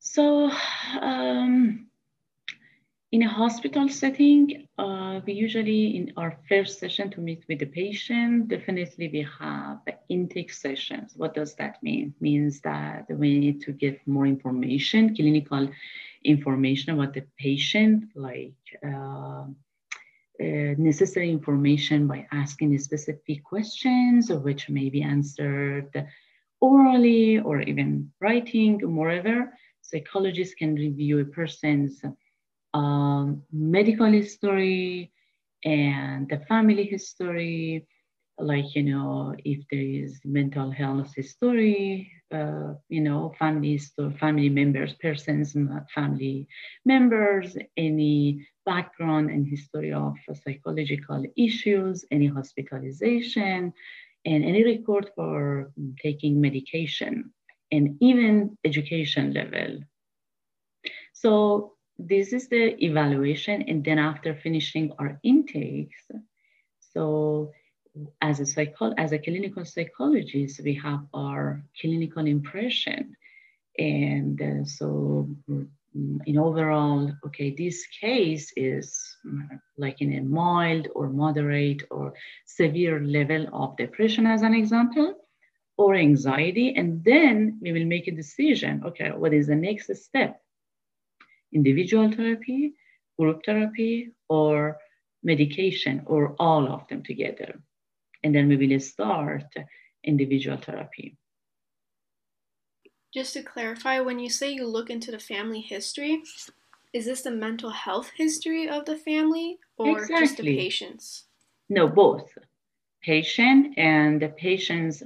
So, 0.00 0.50
um, 1.00 1.86
in 3.12 3.22
a 3.22 3.28
hospital 3.28 3.88
setting, 3.88 4.66
uh, 4.76 5.20
we 5.24 5.34
usually, 5.34 5.96
in 5.96 6.12
our 6.16 6.36
first 6.48 6.80
session 6.80 7.10
to 7.12 7.20
meet 7.20 7.44
with 7.48 7.60
the 7.60 7.66
patient, 7.66 8.48
definitely 8.48 9.08
we 9.12 9.24
have 9.38 9.78
intake 10.08 10.52
sessions. 10.52 11.12
What 11.16 11.32
does 11.32 11.54
that 11.54 11.80
mean? 11.80 12.12
It 12.16 12.20
means 12.20 12.60
that 12.62 13.06
we 13.08 13.38
need 13.38 13.62
to 13.62 13.72
get 13.72 14.04
more 14.04 14.26
information, 14.26 15.14
clinical 15.14 15.70
information 16.24 16.94
about 16.94 17.14
the 17.14 17.24
patient, 17.38 18.10
like 18.16 18.56
uh, 18.84 19.44
uh, 20.40 20.74
necessary 20.78 21.30
information 21.30 22.06
by 22.06 22.26
asking 22.32 22.78
specific 22.78 23.42
questions, 23.44 24.30
which 24.30 24.68
may 24.68 24.88
be 24.88 25.02
answered 25.02 25.90
orally 26.60 27.38
or 27.40 27.60
even 27.62 28.12
writing, 28.20 28.80
moreover. 28.84 29.52
Psychologists 29.82 30.54
can 30.54 30.74
review 30.74 31.20
a 31.20 31.24
person's 31.24 32.02
um, 32.74 33.42
medical 33.52 34.06
history 34.06 35.12
and 35.64 36.28
the 36.28 36.38
family 36.48 36.84
history, 36.84 37.86
like, 38.38 38.74
you 38.74 38.82
know, 38.82 39.34
if 39.44 39.64
there 39.70 39.80
is 39.80 40.20
mental 40.24 40.70
health 40.70 41.12
history, 41.14 42.10
uh, 42.32 42.74
you 42.88 43.00
know, 43.00 43.34
family, 43.38 43.80
family 44.18 44.48
members, 44.48 44.94
persons, 44.94 45.56
family 45.94 46.46
members, 46.84 47.56
any 47.76 48.46
background 48.64 49.30
and 49.30 49.46
history 49.46 49.92
of 49.92 50.14
psychological 50.44 51.24
issues, 51.36 52.04
any 52.10 52.26
hospitalization, 52.26 53.72
and 54.24 54.44
any 54.44 54.64
record 54.64 55.10
for 55.16 55.72
taking 56.02 56.40
medication, 56.40 57.32
and 57.72 57.96
even 58.00 58.56
education 58.64 59.32
level. 59.32 59.80
So 61.12 61.74
this 61.98 62.32
is 62.32 62.48
the 62.48 62.76
evaluation. 62.84 63.62
And 63.62 63.84
then 63.84 63.98
after 63.98 64.34
finishing 64.34 64.92
our 64.98 65.18
intakes, 65.24 66.06
so 66.78 67.52
as 68.20 68.40
a 68.40 68.46
psycho- 68.46 68.94
as 68.96 69.12
a 69.12 69.18
clinical 69.18 69.64
psychologist, 69.64 70.60
we 70.62 70.74
have 70.74 71.00
our 71.14 71.62
clinical 71.80 72.26
impression. 72.26 73.16
And 73.78 74.40
uh, 74.40 74.64
so 74.64 75.28
mm, 75.48 75.68
in 76.26 76.38
overall, 76.38 77.12
okay, 77.26 77.54
this 77.56 77.86
case 78.00 78.52
is 78.56 79.16
mm, 79.26 79.48
like 79.76 80.00
in 80.00 80.14
a 80.14 80.22
mild 80.22 80.88
or 80.94 81.08
moderate 81.08 81.82
or 81.90 82.14
severe 82.46 83.00
level 83.00 83.46
of 83.52 83.76
depression 83.76 84.26
as 84.26 84.42
an 84.42 84.54
example, 84.54 85.14
or 85.76 85.94
anxiety. 85.94 86.74
And 86.76 87.04
then 87.04 87.58
we 87.62 87.72
will 87.72 87.86
make 87.86 88.08
a 88.08 88.12
decision, 88.12 88.82
okay, 88.84 89.10
what 89.10 89.32
is 89.32 89.46
the 89.46 89.54
next 89.54 89.94
step? 89.94 90.40
individual 91.52 92.10
therapy, 92.10 92.74
group 93.18 93.44
therapy, 93.44 94.12
or 94.28 94.78
medication, 95.22 96.02
or 96.06 96.34
all 96.38 96.68
of 96.68 96.86
them 96.88 97.02
together. 97.02 97.60
And 98.22 98.34
then 98.34 98.48
we 98.48 98.56
will 98.56 98.80
start 98.80 99.44
individual 100.04 100.56
therapy. 100.56 101.16
Just 103.14 103.34
to 103.34 103.42
clarify, 103.42 104.00
when 104.00 104.18
you 104.18 104.28
say 104.28 104.52
you 104.52 104.66
look 104.66 104.90
into 104.90 105.10
the 105.10 105.18
family 105.18 105.60
history, 105.60 106.22
is 106.92 107.06
this 107.06 107.22
the 107.22 107.30
mental 107.30 107.70
health 107.70 108.10
history 108.16 108.68
of 108.68 108.84
the 108.84 108.96
family 108.96 109.58
or 109.76 109.98
exactly. 109.98 110.26
just 110.26 110.36
the 110.36 110.56
patient's? 110.56 111.24
No, 111.68 111.88
both. 111.88 112.36
Patient 113.02 113.78
and 113.78 114.20
the 114.20 114.28
patient's 114.28 115.02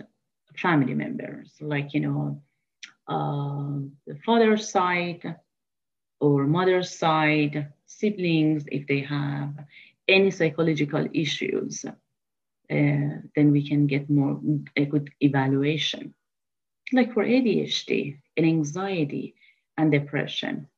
family 0.56 0.94
members, 0.94 1.54
like, 1.60 1.94
you 1.94 2.00
know, 2.00 2.42
uh, 3.08 3.80
the 4.06 4.18
father's 4.24 4.70
side, 4.70 5.36
or 6.20 6.46
mother's 6.46 6.96
side, 6.96 7.72
siblings, 7.86 8.64
if 8.70 8.86
they 8.86 9.00
have 9.00 9.52
any 10.08 10.30
psychological 10.30 11.06
issues, 11.12 11.84
then 12.72 13.50
we 13.50 13.66
can 13.66 13.86
get 13.86 14.08
more 14.08 14.40
a 14.76 14.84
good 14.84 15.10
evaluation. 15.20 16.14
Like 16.92 17.12
for 17.12 17.24
ADHD 17.24 18.18
and 18.36 18.46
anxiety 18.46 19.34
and 19.78 19.90
depression. 19.90 20.68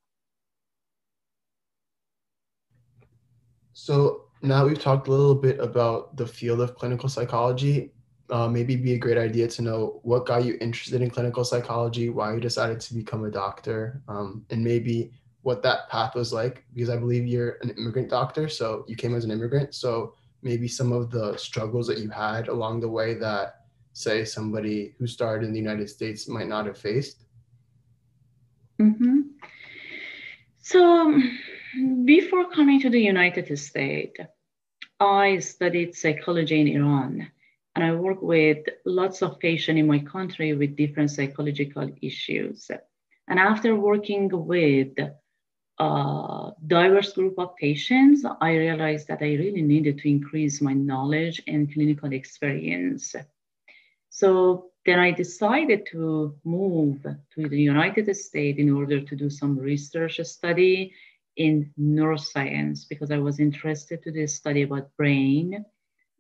So 3.73 4.25
now 4.43 4.67
we've 4.67 4.79
talked 4.79 5.09
a 5.09 5.11
little 5.11 5.35
bit 5.35 5.59
about 5.59 6.17
the 6.17 6.27
field 6.27 6.61
of 6.61 6.77
clinical 6.77 7.09
psychology. 7.09 7.91
Uh, 8.31 8.49
maybe 8.49 8.77
be 8.77 8.95
a 8.95 8.99
great 8.99 9.19
idea 9.19 9.47
to 9.47 9.63
know 9.63 10.01
what 10.03 10.27
got 10.27 10.45
you 10.45 10.57
interested 10.61 11.03
in 11.03 11.11
clinical 11.11 11.45
psychology, 11.45 12.09
why 12.09 12.33
you 12.33 12.41
decided 12.41 12.81
to 12.81 12.95
become 12.95 13.25
a 13.25 13.31
doctor, 13.31 14.01
um, 14.09 14.47
and 14.49 14.65
maybe 14.65 15.13
what 15.43 15.63
that 15.63 15.91
path 15.91 16.15
was 16.15 16.33
like 16.33 16.65
because 16.73 16.89
I 16.89 16.97
believe 16.97 17.27
you're 17.27 17.59
an 17.63 17.71
immigrant 17.71 18.09
doctor, 18.09 18.49
so 18.49 18.85
you 18.89 18.97
came 18.97 19.15
as 19.15 19.25
an 19.25 19.31
immigrant. 19.31 19.75
So 19.75 20.15
maybe 20.45 20.69
some 20.69 20.93
of 20.93 21.11
the 21.11 21.37
struggles 21.37 21.87
that 21.89 21.99
you 21.99 22.11
had 22.11 22.49
along 22.49 22.81
the 22.81 22.89
way 22.89 23.15
that 23.15 23.65
say 23.95 24.25
somebody 24.25 24.95
who 24.99 25.07
started 25.07 25.47
in 25.47 25.53
the 25.53 25.59
United 25.59 25.89
States 25.89 26.29
might 26.29 26.49
not 26.49 26.67
have 26.67 26.79
faced. 26.79 27.25
Mm-hmm. 28.81 29.21
So 30.61 31.21
before 32.05 32.51
coming 32.51 32.81
to 32.81 32.91
the 32.91 33.01
United 33.01 33.59
States, 33.59 34.21
I 35.01 35.39
studied 35.39 35.95
psychology 35.95 36.61
in 36.61 36.69
Iran. 36.69 37.31
And 37.77 37.85
I 37.85 37.93
work 37.93 38.23
with 38.23 38.59
lots 38.85 39.21
of 39.23 39.41
patients 39.41 39.79
in 39.81 39.87
my 39.87 39.99
country 39.99 40.55
with 40.55 40.77
different 40.77 41.11
psychological 41.11 41.91
issues. 42.01 42.71
And 43.29 43.39
after 43.39 43.75
working 43.75 44.29
with 44.33 44.95
uh, 45.79 46.53
diverse 46.67 47.13
group 47.13 47.39
of 47.39 47.57
patients, 47.57 48.25
I 48.41 48.55
realized 48.55 49.09
that 49.09 49.23
I 49.23 49.35
really 49.35 49.63
needed 49.63 49.99
to 49.99 50.09
increase 50.09 50.61
my 50.61 50.73
knowledge 50.73 51.43
and 51.47 51.73
clinical 51.73 52.13
experience. 52.13 53.15
So 54.11 54.71
then 54.87 55.01
I 55.01 55.11
decided 55.11 55.87
to 55.93 56.37
move 56.45 57.03
to 57.03 57.49
the 57.49 57.61
United 57.61 58.15
States 58.17 58.59
in 58.59 58.71
order 58.71 59.01
to 59.01 59.17
do 59.17 59.29
some 59.29 59.59
research 59.59 60.21
study 60.23 60.95
in 61.37 61.73
neuroscience 61.81 62.89
because 62.89 63.11
I 63.11 63.19
was 63.19 63.41
interested 63.41 64.03
to 64.05 64.13
this 64.13 64.37
study 64.37 64.63
about 64.63 64.97
brain 64.97 65.65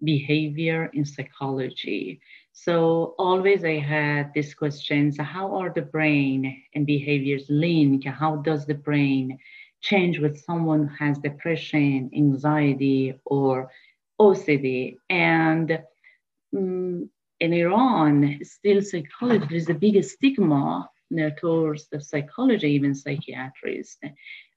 behavior 0.03 0.91
in 0.93 1.05
psychology. 1.05 2.21
So 2.57 3.17
always 3.19 3.65
I 3.65 3.79
had 3.81 4.33
these 4.33 4.55
questions, 4.55 5.19
how 5.19 5.57
are 5.57 5.73
the 5.75 5.83
brain 5.83 6.63
and 6.73 6.87
behaviors 6.87 7.47
linked? 7.51 8.07
How 8.07 8.37
does 8.37 8.65
the 8.65 8.75
brain 8.75 9.39
change 9.81 10.21
with 10.21 10.41
someone 10.41 10.87
who 10.87 11.05
has 11.05 11.19
depression, 11.19 12.11
anxiety, 12.15 13.19
or 13.25 13.71
OCD? 14.21 14.97
And 15.11 15.81
um, 16.57 17.11
in 17.41 17.53
Iran, 17.53 18.39
still 18.45 18.83
psychology 18.83 19.57
is 19.57 19.67
the 19.67 19.75
biggest 19.75 20.13
stigma 20.13 20.89
towards 21.37 21.89
the 21.89 22.01
psychology, 22.01 22.69
even 22.69 22.95
psychiatrists. 22.95 23.99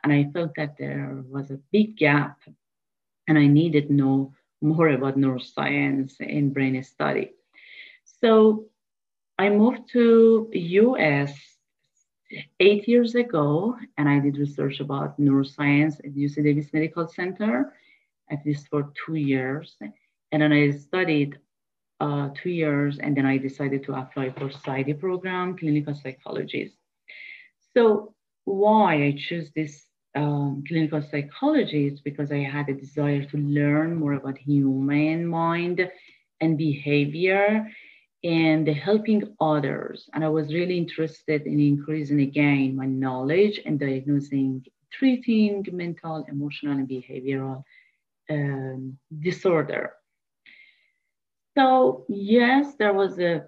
And 0.04 0.14
I 0.14 0.30
felt 0.34 0.54
that 0.56 0.78
there 0.78 1.24
was 1.28 1.50
a 1.50 1.60
big 1.72 1.98
gap 1.98 2.38
and 3.28 3.40
I 3.40 3.48
needed 3.48 3.88
to 3.88 3.94
know 3.94 4.34
more 4.62 4.90
about 4.90 5.18
neuroscience 5.18 6.22
in 6.22 6.54
brain 6.54 6.82
study. 6.84 7.32
So 8.24 8.66
I 9.38 9.50
moved 9.50 9.90
to 9.94 10.50
US 10.54 11.34
eight 12.60 12.88
years 12.88 13.16
ago 13.16 13.76
and 13.98 14.10
I 14.10 14.20
did 14.20 14.38
research 14.38 14.80
about 14.80 15.20
neuroscience 15.20 16.00
at 16.00 16.16
UC 16.16 16.44
Davis 16.44 16.74
Medical 16.74 17.08
Center, 17.08 17.74
at 18.30 18.46
least 18.46 18.68
for 18.70 18.92
two 19.06 19.16
years. 19.16 19.76
And 20.32 20.42
then 20.42 20.52
I 20.52 20.72
studied 20.72 21.38
uh, 22.00 22.30
two 22.36 22.50
years 22.50 23.00
and 23.00 23.16
then 23.16 23.26
I 23.26 23.38
decided 23.38 23.84
to 23.86 23.94
apply 23.94 24.32
for 24.32 24.50
PsyD 24.50 25.00
program, 25.00 25.58
clinical 25.58 25.94
psychologist. 25.94 26.76
So 27.76 28.14
why 28.46 28.96
I 29.04 29.16
choose 29.18 29.52
this 29.56 29.86
um, 30.16 30.64
clinical 30.68 31.02
psychology 31.02 31.88
is 31.88 32.02
because 32.02 32.32
I 32.32 32.40
had 32.40 32.70
a 32.70 32.74
desire 32.74 33.24
to 33.26 33.38
learn 33.38 33.96
more 33.96 34.14
about 34.14 34.38
human 34.38 35.28
mind 35.28 35.88
and 36.42 36.58
behavior 36.58 37.68
and 38.28 38.68
helping 38.68 39.24
others. 39.40 40.10
And 40.14 40.22
I 40.24 40.28
was 40.28 40.54
really 40.54 40.78
interested 40.78 41.44
in 41.44 41.62
increasing 41.62 42.20
again 42.20 42.76
my 42.76 42.86
knowledge 42.86 43.62
and 43.66 43.80
diagnosing, 43.80 44.66
treating 44.92 45.66
mental, 45.72 46.26
emotional, 46.28 46.74
and 46.74 46.90
behavioral 46.90 47.64
um, 48.30 48.98
disorder. 49.18 49.94
So 51.58 52.06
yes, 52.10 52.76
there 52.78 52.94
was 52.94 53.18
a 53.18 53.46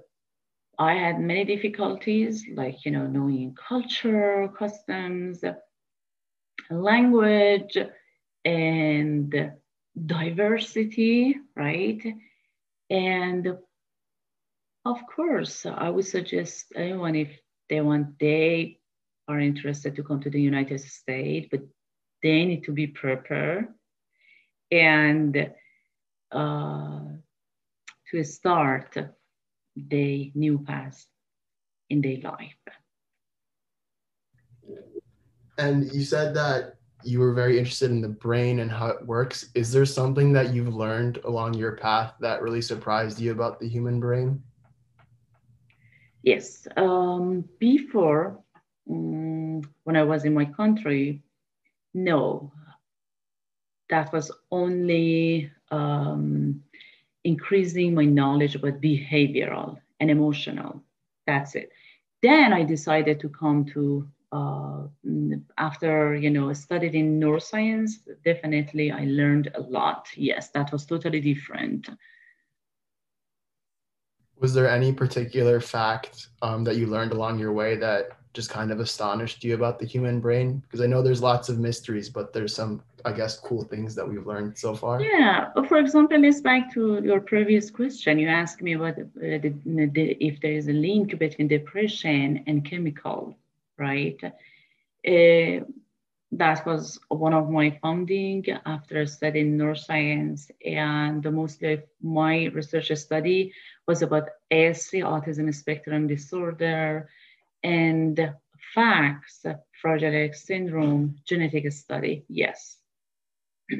I 0.77 0.93
had 0.93 1.19
many 1.19 1.43
difficulties, 1.43 2.45
like 2.53 2.85
you 2.85 2.91
know, 2.91 3.05
knowing 3.05 3.55
culture, 3.55 4.49
customs, 4.57 5.43
language, 6.71 7.77
and 8.45 9.51
diversity, 10.05 11.35
right? 11.57 12.01
And 12.89 13.57
of 14.85 14.97
course, 15.13 15.65
I 15.65 15.89
would 15.89 16.05
suggest 16.05 16.71
anyone 16.75 17.15
if 17.15 17.29
they 17.69 17.81
want, 17.81 18.19
they 18.19 18.79
are 19.27 19.39
interested 19.39 19.95
to 19.95 20.03
come 20.03 20.21
to 20.21 20.29
the 20.29 20.41
United 20.41 20.79
States, 20.81 21.47
but 21.51 21.61
they 22.23 22.45
need 22.45 22.63
to 22.63 22.71
be 22.71 22.87
prepared 22.87 23.67
and 24.71 25.51
uh, 26.31 27.01
to 28.11 28.23
start 28.23 28.97
the 29.75 30.31
new 30.35 30.59
path 30.59 31.05
in 31.89 32.01
their 32.01 32.17
life. 32.17 32.55
And 35.57 35.91
you 35.93 36.03
said 36.03 36.33
that 36.35 36.75
you 37.03 37.19
were 37.19 37.33
very 37.33 37.57
interested 37.57 37.91
in 37.91 38.01
the 38.01 38.09
brain 38.09 38.59
and 38.59 38.71
how 38.71 38.87
it 38.87 39.05
works. 39.05 39.49
Is 39.55 39.71
there 39.71 39.85
something 39.85 40.33
that 40.33 40.53
you've 40.53 40.73
learned 40.73 41.17
along 41.23 41.53
your 41.53 41.77
path 41.77 42.13
that 42.19 42.41
really 42.41 42.61
surprised 42.61 43.19
you 43.19 43.31
about 43.31 43.59
the 43.59 43.67
human 43.67 43.99
brain? 43.99 44.41
Yes. 46.23 46.67
Um, 46.77 47.45
before, 47.59 48.39
um, 48.89 49.61
when 49.83 49.95
I 49.95 50.03
was 50.03 50.25
in 50.25 50.33
my 50.33 50.45
country, 50.45 51.21
no. 51.93 52.51
That 53.89 54.11
was 54.13 54.31
only 54.51 55.51
um, 55.71 56.63
increasing 57.23 57.93
my 57.93 58.05
knowledge 58.05 58.55
about 58.55 58.81
behavioral 58.81 59.77
and 59.99 60.09
emotional. 60.09 60.83
That's 61.25 61.55
it. 61.55 61.71
Then 62.21 62.53
I 62.53 62.63
decided 62.63 63.19
to 63.21 63.29
come 63.29 63.65
to 63.73 64.07
uh, 64.31 64.87
after 65.57 66.15
you 66.15 66.29
know 66.29 66.53
studied 66.53 66.95
in 66.95 67.19
neuroscience. 67.19 67.93
Definitely, 68.23 68.91
I 68.91 69.05
learned 69.05 69.51
a 69.55 69.61
lot. 69.61 70.07
Yes, 70.15 70.49
that 70.51 70.71
was 70.71 70.85
totally 70.85 71.19
different. 71.21 71.89
Was 74.39 74.53
there 74.53 74.69
any 74.69 74.93
particular 74.93 75.59
fact 75.59 76.27
um, 76.41 76.63
that 76.63 76.77
you 76.77 76.87
learned 76.87 77.11
along 77.11 77.39
your 77.39 77.51
way 77.51 77.75
that 77.75 78.09
just 78.33 78.49
kind 78.49 78.71
of 78.71 78.79
astonished 78.79 79.43
you 79.43 79.53
about 79.53 79.79
the 79.79 79.85
human 79.85 80.19
brain? 80.19 80.61
Because 80.61 80.81
I 80.81 80.85
know 80.85 81.01
there's 81.01 81.21
lots 81.21 81.49
of 81.49 81.59
mysteries, 81.59 82.09
but 82.09 82.31
there's 82.31 82.55
some, 82.55 82.81
I 83.03 83.11
guess, 83.11 83.37
cool 83.37 83.63
things 83.63 83.95
that 83.95 84.07
we've 84.07 84.25
learned 84.25 84.57
so 84.57 84.75
far. 84.75 85.01
Yeah. 85.01 85.51
For 85.67 85.77
example, 85.77 86.19
let's 86.19 86.41
back 86.41 86.73
to 86.73 87.01
your 87.03 87.19
previous 87.19 87.69
question. 87.69 88.19
You 88.19 88.29
asked 88.29 88.61
me 88.61 88.73
about 88.73 88.97
uh, 88.99 89.03
the, 89.17 89.53
the, 89.65 90.17
if 90.19 90.39
there 90.41 90.53
is 90.53 90.67
a 90.67 90.73
link 90.73 91.17
between 91.17 91.47
depression 91.47 92.43
and 92.47 92.63
chemical, 92.63 93.37
right? 93.77 94.19
Uh, 94.23 95.65
that 96.31 96.63
was 96.65 96.99
one 97.07 97.33
of 97.33 97.49
my 97.49 97.77
funding 97.81 98.45
after 98.65 99.05
studying 99.05 99.57
neuroscience 99.57 100.51
and 100.63 101.23
mostly 101.33 101.81
my 102.01 102.45
research 102.47 102.91
study 102.95 103.51
was 103.89 104.03
about 104.03 104.29
ASD, 104.53 105.01
autism 105.01 105.51
spectrum 105.51 106.05
disorder, 106.05 107.09
and 107.63 108.31
facts, 108.75 109.43
Fragile 109.81 110.13
X 110.13 110.45
syndrome, 110.45 111.15
genetic 111.25 111.71
study, 111.71 112.23
yes. 112.29 112.77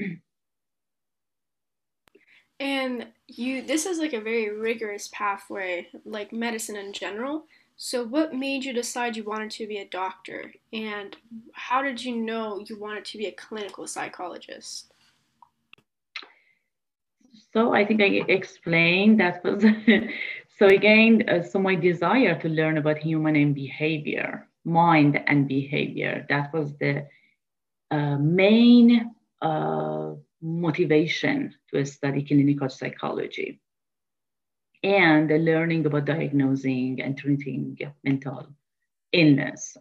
and 2.60 3.06
you, 3.28 3.62
this 3.62 3.86
is 3.86 4.00
like 4.00 4.14
a 4.14 4.20
very 4.20 4.50
rigorous 4.50 5.10
pathway, 5.14 5.88
like 6.06 6.34
medicine 6.34 6.76
in 6.76 6.92
general. 6.92 7.46
So, 7.78 8.04
what 8.04 8.34
made 8.34 8.66
you 8.66 8.74
decide 8.74 9.16
you 9.16 9.24
wanted 9.24 9.52
to 9.52 9.68
be 9.68 9.78
a 9.78 9.86
doctor? 9.86 10.52
And 10.74 11.16
how 11.54 11.84
did 11.84 12.04
you 12.04 12.16
know 12.16 12.66
you 12.68 12.80
wanted 12.80 13.06
to 13.06 13.20
be 13.20 13.28
a 13.28 13.32
clinical 13.32 13.86
psychologist? 13.86 14.92
So, 17.54 17.74
I 17.74 17.86
think 17.86 18.02
I 18.02 18.24
explained 18.28 19.20
that 19.20 19.44
was 19.44 19.66
so 20.58 20.68
again, 20.68 21.28
uh, 21.28 21.42
so 21.42 21.60
my 21.60 21.76
desire 21.76 22.40
to 22.42 22.50
learn 22.50 22.78
about 22.78 22.98
human 23.00 23.36
and 23.36 23.56
behavior, 23.56 24.48
mind 24.66 25.22
and 25.28 25.48
behavior, 25.48 26.26
that 26.30 26.54
was 26.54 26.78
the 26.78 27.08
uh, 27.92 28.18
main 28.18 29.16
uh, 29.42 30.12
motivation 30.42 31.56
to 31.72 31.86
study 31.86 32.24
clinical 32.24 32.70
psychology 32.70 33.60
and 34.84 35.30
the 35.30 35.38
learning 35.38 35.86
about 35.86 36.06
diagnosing 36.06 37.02
and 37.02 37.18
treating 37.18 37.78
mental 38.04 38.48
illness, 39.12 39.76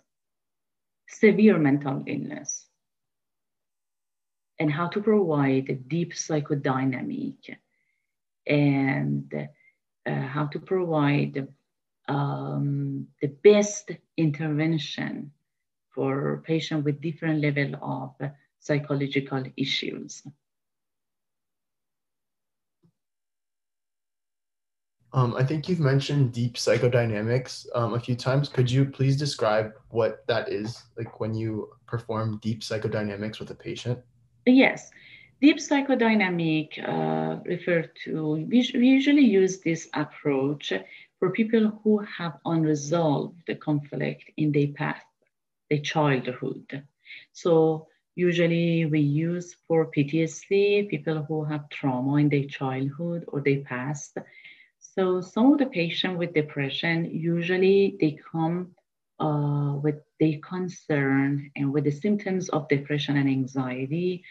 severe 1.09 1.59
mental 1.59 2.02
illness, 2.07 2.67
and 4.58 4.70
how 4.70 4.88
to 4.88 5.00
provide 5.00 5.68
a 5.68 5.74
deep 5.74 6.12
psychodynamic 6.14 7.56
and 8.46 9.48
uh, 10.06 10.22
how 10.22 10.46
to 10.46 10.58
provide 10.58 11.46
um, 12.08 13.06
the 13.20 13.28
best 13.28 13.90
intervention 14.16 15.30
for 15.90 16.42
patients 16.46 16.84
with 16.84 17.00
different 17.00 17.40
level 17.40 17.74
of 17.82 18.30
psychological 18.58 19.44
issues. 19.56 20.22
Um, 25.12 25.34
I 25.36 25.44
think 25.44 25.68
you've 25.68 25.80
mentioned 25.80 26.32
deep 26.32 26.54
psychodynamics 26.54 27.66
um, 27.74 27.94
a 27.94 28.00
few 28.00 28.14
times. 28.14 28.48
Could 28.48 28.70
you 28.70 28.84
please 28.84 29.16
describe 29.16 29.72
what 29.88 30.26
that 30.26 30.50
is, 30.50 30.82
like 30.98 31.18
when 31.18 31.34
you 31.34 31.70
perform 31.86 32.38
deep 32.42 32.60
psychodynamics 32.60 33.40
with 33.40 33.50
a 33.50 33.54
patient? 33.54 33.98
Yes. 34.48 34.90
Deep 35.40 35.58
psychodynamic 35.58 36.82
uh, 36.82 37.40
refer 37.44 37.82
to, 38.04 38.46
we, 38.50 38.58
usually 38.74 39.22
use 39.24 39.61
this 39.61 39.88
approach 39.94 40.72
for 41.18 41.30
people 41.30 41.80
who 41.84 41.98
have 41.98 42.38
unresolved 42.44 43.40
the 43.46 43.54
conflict 43.54 44.24
in 44.37 44.50
their 44.50 44.68
past, 44.68 45.06
their 45.70 45.78
childhood. 45.78 46.82
So 47.32 47.87
usually 48.16 48.87
we 48.87 49.00
use 49.00 49.54
for 49.68 49.92
PTSD, 49.92 50.88
people 50.88 51.22
who 51.22 51.44
have 51.44 51.68
trauma 51.68 52.16
in 52.16 52.28
their 52.28 52.46
childhood 52.46 53.24
or 53.28 53.40
their 53.40 53.61
past. 53.61 54.18
So 54.80 55.20
some 55.20 55.52
of 55.52 55.58
the 55.58 55.66
patients 55.66 56.18
with 56.18 56.34
depression, 56.34 57.04
usually 57.04 57.96
they 58.00 58.18
come 58.32 58.74
uh, 59.20 59.74
with 59.83 59.96
their 60.20 60.38
concern 60.38 61.50
and 61.57 61.72
with 61.72 61.85
the 61.85 61.90
symptoms 61.90 62.48
of 62.50 62.68
depression 62.68 63.16
and 63.16 63.28
anxiety. 63.28 64.24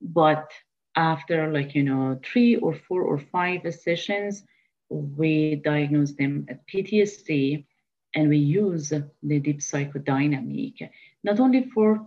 But 0.00 0.50
after 0.96 1.52
like, 1.52 1.74
you 1.74 1.84
know, 1.84 2.18
three 2.24 2.56
or 2.56 2.74
four 2.74 3.02
or 3.02 3.18
five 3.18 3.62
sessions, 3.74 4.44
we 4.90 5.56
diagnose 5.56 6.12
them 6.12 6.46
as 6.48 6.56
PTSD 6.72 7.64
and 8.14 8.28
we 8.28 8.38
use 8.38 8.88
the 8.90 9.40
deep 9.40 9.60
psychodynamic, 9.60 10.88
not 11.22 11.40
only 11.40 11.70
for 11.74 12.06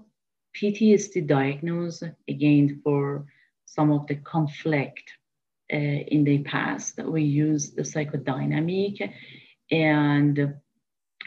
PTSD 0.55 1.27
diagnosis, 1.27 2.09
again, 2.27 2.81
for 2.83 3.25
some 3.65 3.91
of 3.91 4.07
the 4.07 4.15
conflict 4.15 5.13
uh, 5.71 5.77
in 5.77 6.23
the 6.23 6.39
past, 6.39 6.97
we 7.03 7.23
use 7.23 7.71
the 7.71 7.83
psychodynamic 7.83 9.13
and 9.69 10.55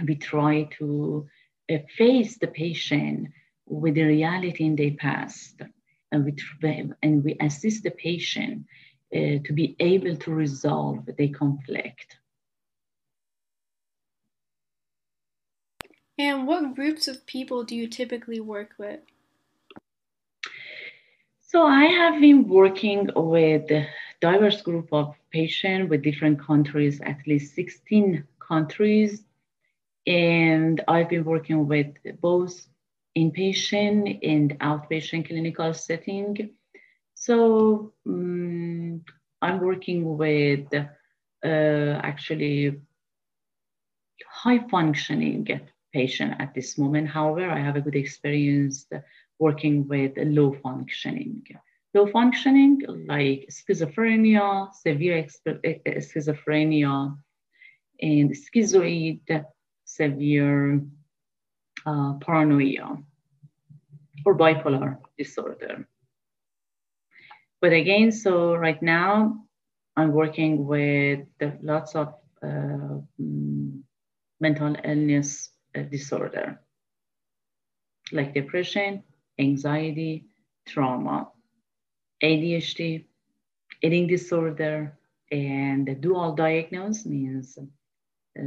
we 0.02 0.16
try 0.16 0.68
to 0.78 1.26
uh, 1.70 1.78
face 1.96 2.38
the 2.38 2.48
patient 2.48 3.28
with 3.66 3.94
the 3.94 4.02
reality 4.02 4.64
in 4.64 4.76
their 4.76 4.92
past 4.92 5.62
and 6.12 6.24
we, 6.24 6.34
and 7.02 7.24
we 7.24 7.36
assist 7.40 7.82
the 7.82 7.90
patient 7.90 8.66
uh, 9.14 9.38
to 9.44 9.52
be 9.52 9.76
able 9.80 10.16
to 10.16 10.32
resolve 10.32 11.08
the 11.18 11.28
conflict. 11.28 12.18
And 16.16 16.46
what 16.46 16.76
groups 16.76 17.08
of 17.08 17.26
people 17.26 17.64
do 17.64 17.74
you 17.74 17.88
typically 17.88 18.38
work 18.38 18.70
with? 18.78 19.00
So 21.40 21.66
I 21.66 21.84
have 21.84 22.20
been 22.20 22.48
working 22.48 23.10
with 23.14 23.70
a 23.70 23.86
diverse 24.20 24.62
group 24.62 24.88
of 24.92 25.14
patients 25.30 25.90
with 25.90 26.02
different 26.02 26.40
countries, 26.40 27.00
at 27.00 27.18
least 27.26 27.54
16 27.54 28.24
countries. 28.40 29.24
And 30.06 30.82
I've 30.86 31.08
been 31.08 31.24
working 31.24 31.66
with 31.66 31.94
both 32.20 32.66
inpatient 33.16 34.18
and 34.22 34.58
outpatient 34.58 35.28
clinical 35.28 35.72
setting. 35.72 36.50
So 37.14 37.92
um, 38.06 39.02
I'm 39.40 39.60
working 39.60 40.16
with 40.16 40.66
uh, 40.74 42.00
actually 42.02 42.80
high 44.26 44.66
functioning 44.68 45.60
patient 45.92 46.34
at 46.38 46.54
this 46.54 46.76
moment. 46.76 47.08
However, 47.08 47.50
I 47.50 47.60
have 47.60 47.76
a 47.76 47.80
good 47.80 47.96
experience 47.96 48.86
working 49.38 49.86
with 49.88 50.12
low 50.16 50.56
functioning. 50.62 51.42
Low 51.94 52.06
functioning 52.08 52.82
like 53.06 53.48
schizophrenia, 53.50 54.72
severe 54.74 55.24
schizophrenia, 55.24 57.16
and 58.00 58.30
schizoid, 58.30 59.44
severe 59.84 60.80
uh, 61.86 62.14
paranoia, 62.20 62.98
or 64.24 64.36
bipolar 64.36 64.98
disorder. 65.18 65.86
But 67.60 67.72
again, 67.72 68.12
so 68.12 68.54
right 68.54 68.80
now 68.82 69.44
I'm 69.96 70.12
working 70.12 70.66
with 70.66 71.20
lots 71.62 71.94
of 71.94 72.14
uh, 72.42 72.98
mental 74.40 74.76
illness 74.84 75.50
uh, 75.74 75.82
disorder, 75.82 76.60
like 78.12 78.34
depression, 78.34 79.02
anxiety, 79.38 80.26
trauma, 80.66 81.28
ADHD, 82.22 83.04
eating 83.82 84.06
disorder, 84.06 84.98
and 85.30 85.86
the 85.86 85.94
dual 85.94 86.34
diagnosis 86.34 87.06
means 87.06 87.58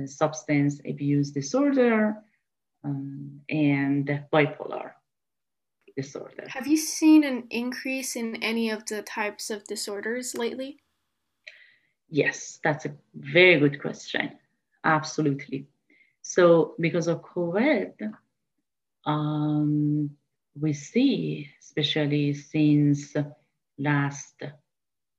substance 0.06 0.80
abuse 0.88 1.32
disorder 1.32 2.15
um, 2.84 3.41
and 3.50 4.08
bipolar 4.32 4.91
disorder. 5.95 6.45
Have 6.47 6.67
you 6.67 6.78
seen 6.78 7.23
an 7.23 7.47
increase 7.50 8.15
in 8.15 8.41
any 8.43 8.69
of 8.69 8.86
the 8.86 9.02
types 9.02 9.50
of 9.50 9.63
disorders 9.65 10.36
lately? 10.36 10.80
Yes, 12.10 12.60
that's 12.63 12.86
a 12.86 12.93
very 13.15 13.60
good 13.60 13.82
question. 13.82 14.32
Absolutely. 14.84 15.67
So, 16.21 16.76
because 16.80 17.08
of 17.08 17.21
COVID, 17.21 18.13
um, 19.06 20.10
we 20.60 20.73
see, 20.73 21.50
especially 21.62 22.34
since 22.34 23.15
last 23.78 24.43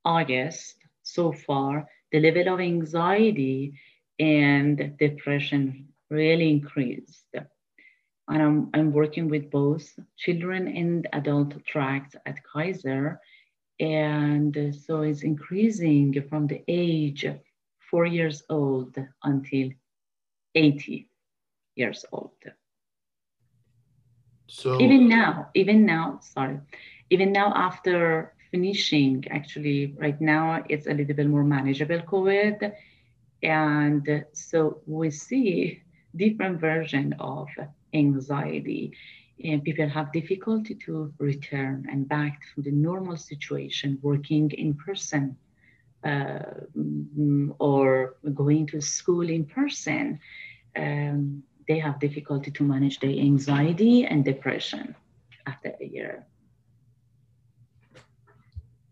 August 0.04 0.76
so 1.02 1.32
far, 1.32 1.88
the 2.12 2.20
level 2.20 2.54
of 2.54 2.60
anxiety 2.60 3.74
and 4.18 4.96
depression 4.98 5.88
really 6.10 6.50
increased 6.50 7.34
and 8.28 8.42
I'm, 8.42 8.70
I'm 8.74 8.92
working 8.92 9.28
with 9.28 9.50
both 9.50 9.98
children 10.16 10.68
and 10.68 11.08
adult 11.12 11.64
tracks 11.64 12.14
at 12.26 12.42
Kaiser. 12.44 13.20
And 13.80 14.74
so 14.74 15.02
it's 15.02 15.22
increasing 15.22 16.22
from 16.28 16.46
the 16.46 16.62
age 16.68 17.26
four 17.90 18.04
years 18.04 18.42
old 18.50 18.96
until 19.22 19.70
80 20.54 21.08
years 21.74 22.04
old. 22.12 22.32
So 24.48 24.80
even 24.80 25.08
now, 25.08 25.48
even 25.54 25.86
now, 25.86 26.20
sorry, 26.22 26.58
even 27.10 27.32
now 27.32 27.52
after 27.54 28.34
finishing, 28.50 29.24
actually 29.30 29.94
right 29.98 30.20
now 30.20 30.64
it's 30.68 30.86
a 30.86 30.92
little 30.92 31.14
bit 31.14 31.28
more 31.28 31.44
manageable 31.44 32.00
COVID. 32.00 32.72
And 33.42 34.24
so 34.32 34.80
we 34.86 35.10
see 35.10 35.82
different 36.16 36.60
version 36.60 37.14
of 37.18 37.48
anxiety. 37.94 38.92
And 39.42 39.62
people 39.62 39.88
have 39.88 40.12
difficulty 40.12 40.74
to 40.86 41.12
return 41.18 41.86
and 41.90 42.08
back 42.08 42.40
to 42.54 42.62
the 42.62 42.72
normal 42.72 43.16
situation 43.16 43.98
working 44.02 44.50
in 44.50 44.74
person 44.74 45.36
uh, 46.04 46.40
or 47.58 48.16
going 48.34 48.66
to 48.68 48.80
school 48.80 49.28
in 49.28 49.44
person. 49.44 50.18
Um, 50.76 51.44
they 51.68 51.78
have 51.78 52.00
difficulty 52.00 52.50
to 52.52 52.62
manage 52.64 52.98
their 52.98 53.10
anxiety 53.10 54.06
and 54.06 54.24
depression 54.24 54.96
after 55.46 55.72
a 55.80 55.84
year 55.84 56.26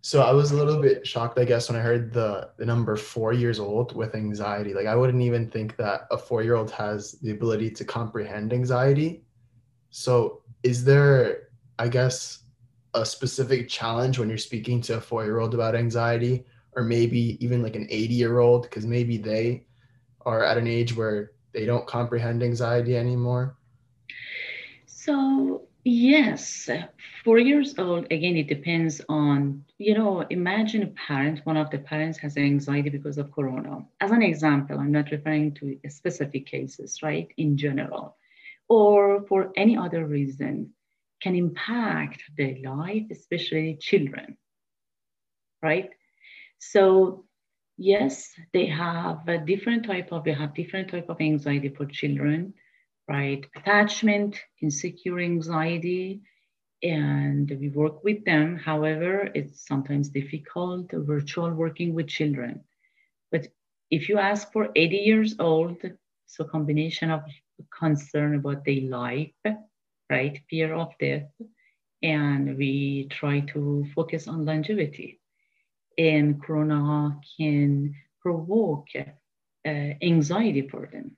so 0.06 0.22
I 0.22 0.30
was 0.30 0.52
a 0.52 0.56
little 0.56 0.80
bit 0.80 1.04
shocked, 1.04 1.36
I 1.36 1.44
guess, 1.44 1.68
when 1.68 1.76
I 1.76 1.82
heard 1.82 2.12
the 2.12 2.50
the 2.58 2.64
number 2.64 2.94
four 2.94 3.32
years 3.32 3.58
old 3.58 3.96
with 3.96 4.14
anxiety. 4.14 4.72
Like 4.72 4.86
I 4.86 4.94
wouldn't 4.94 5.20
even 5.20 5.50
think 5.50 5.76
that 5.78 6.06
a 6.12 6.16
four 6.16 6.44
year 6.44 6.54
old 6.54 6.70
has 6.70 7.18
the 7.22 7.32
ability 7.32 7.70
to 7.72 7.84
comprehend 7.84 8.52
anxiety. 8.52 9.24
So 9.90 10.42
is 10.62 10.84
there, 10.84 11.48
I 11.80 11.88
guess, 11.88 12.44
a 12.94 13.04
specific 13.04 13.68
challenge 13.68 14.20
when 14.20 14.28
you're 14.28 14.38
speaking 14.38 14.80
to 14.82 14.98
a 14.98 15.00
four 15.00 15.24
year 15.24 15.40
old 15.40 15.54
about 15.54 15.74
anxiety, 15.74 16.46
or 16.76 16.84
maybe 16.84 17.36
even 17.44 17.60
like 17.60 17.74
an 17.74 17.88
80 17.90 18.14
year 18.14 18.38
old, 18.38 18.62
because 18.62 18.86
maybe 18.86 19.16
they 19.16 19.66
are 20.20 20.44
at 20.44 20.56
an 20.56 20.68
age 20.68 20.94
where 20.94 21.32
they 21.50 21.66
don't 21.66 21.88
comprehend 21.88 22.44
anxiety 22.44 22.96
anymore? 22.96 23.56
So 24.86 25.65
Yes, 25.88 26.68
four 27.24 27.38
years 27.38 27.78
old, 27.78 28.06
again, 28.10 28.36
it 28.36 28.48
depends 28.48 29.00
on, 29.08 29.64
you 29.78 29.94
know, 29.94 30.20
imagine 30.30 30.82
a 30.82 30.88
parent, 30.88 31.40
one 31.46 31.56
of 31.56 31.70
the 31.70 31.78
parents 31.78 32.18
has 32.18 32.36
anxiety 32.36 32.90
because 32.90 33.16
of 33.18 33.30
Corona. 33.32 33.86
As 34.00 34.10
an 34.10 34.22
example, 34.22 34.78
I'm 34.78 34.90
not 34.92 35.10
referring 35.12 35.54
to 35.54 35.78
specific 35.88 36.46
cases, 36.46 37.02
right? 37.02 37.28
In 37.38 37.56
general, 37.56 38.16
or 38.68 39.22
for 39.28 39.52
any 39.56 39.76
other 39.76 40.06
reason, 40.06 40.74
can 41.22 41.36
impact 41.36 42.22
their 42.36 42.56
life, 42.64 43.04
especially 43.10 43.76
children, 43.80 44.36
right? 45.62 45.90
So 46.58 47.24
yes, 47.78 48.32
they 48.52 48.66
have 48.66 49.28
a 49.28 49.38
different 49.38 49.86
type 49.86 50.12
of, 50.12 50.24
they 50.24 50.32
have 50.34 50.54
different 50.54 50.90
type 50.90 51.08
of 51.08 51.20
anxiety 51.20 51.70
for 51.70 51.86
children 51.86 52.54
right? 53.08 53.44
Attachment, 53.56 54.36
insecure 54.62 55.18
anxiety, 55.20 56.22
and 56.82 57.50
we 57.60 57.68
work 57.70 58.04
with 58.04 58.24
them. 58.24 58.56
However, 58.56 59.30
it's 59.34 59.66
sometimes 59.66 60.08
difficult 60.10 60.90
virtual 60.92 61.52
working 61.52 61.94
with 61.94 62.08
children. 62.08 62.64
But 63.32 63.48
if 63.90 64.08
you 64.08 64.18
ask 64.18 64.52
for 64.52 64.70
80 64.76 64.96
years 64.98 65.36
old, 65.38 65.82
so 66.26 66.44
combination 66.44 67.10
of 67.10 67.22
concern 67.76 68.34
about 68.36 68.64
their 68.64 68.82
life, 68.82 69.32
right? 70.10 70.38
Fear 70.50 70.74
of 70.74 70.92
death, 71.00 71.30
and 72.02 72.56
we 72.56 73.08
try 73.10 73.40
to 73.52 73.86
focus 73.94 74.28
on 74.28 74.44
longevity. 74.44 75.20
And 75.98 76.42
Corona 76.42 77.18
can 77.38 77.94
provoke 78.20 78.88
uh, 78.96 79.04
anxiety 80.02 80.68
for 80.68 80.86
them. 80.92 81.16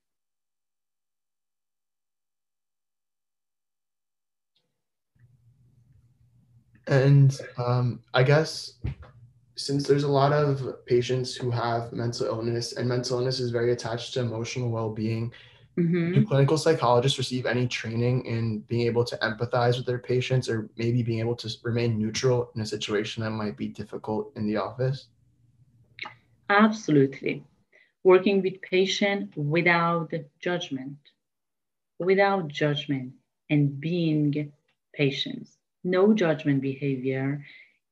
And 6.89 7.39
um, 7.59 8.01
I 8.15 8.23
guess 8.23 8.75
since 9.55 9.87
there's 9.87 10.05
a 10.05 10.09
lot 10.09 10.33
of 10.33 10.85
patients 10.87 11.35
who 11.35 11.51
have 11.51 11.93
mental 11.93 12.27
illness 12.27 12.73
and 12.73 12.89
mental 12.89 13.19
illness 13.19 13.41
is 13.41 13.51
very 13.51 13.73
attached 13.73 14.15
to 14.15 14.21
emotional 14.21 14.71
well-being, 14.71 15.33
Mm-hmm. 15.79 16.13
Do 16.13 16.27
clinical 16.27 16.59
psychologists 16.59 17.19
receive 17.19 17.47
any 17.47 17.69
training 17.69 18.25
in 18.25 18.61
being 18.61 18.87
able 18.87 19.05
to 19.05 19.17
empathize 19.19 19.77
with 19.77 19.87
their 19.87 19.99
patients 19.99 20.49
or 20.49 20.69
maybe 20.77 21.05
being 21.05 21.21
able 21.21 21.37
to 21.37 21.57
remain 21.63 21.97
neutral 21.97 22.51
in 22.57 22.63
a 22.63 22.67
situation 22.67 23.23
that 23.23 23.31
might 23.31 23.57
be 23.57 23.69
difficult 23.69 24.33
in 24.35 24.49
the 24.49 24.57
office? 24.57 25.07
Absolutely. 26.51 27.45
Working 28.03 28.43
with 28.43 28.61
patient 28.61 29.37
without 29.37 30.13
judgment, 30.41 30.97
without 32.01 32.49
judgment 32.49 33.13
and 33.49 33.81
being 33.81 34.53
patient. 34.93 35.49
No 35.85 36.15
judgment 36.15 36.61
behavior 36.63 37.45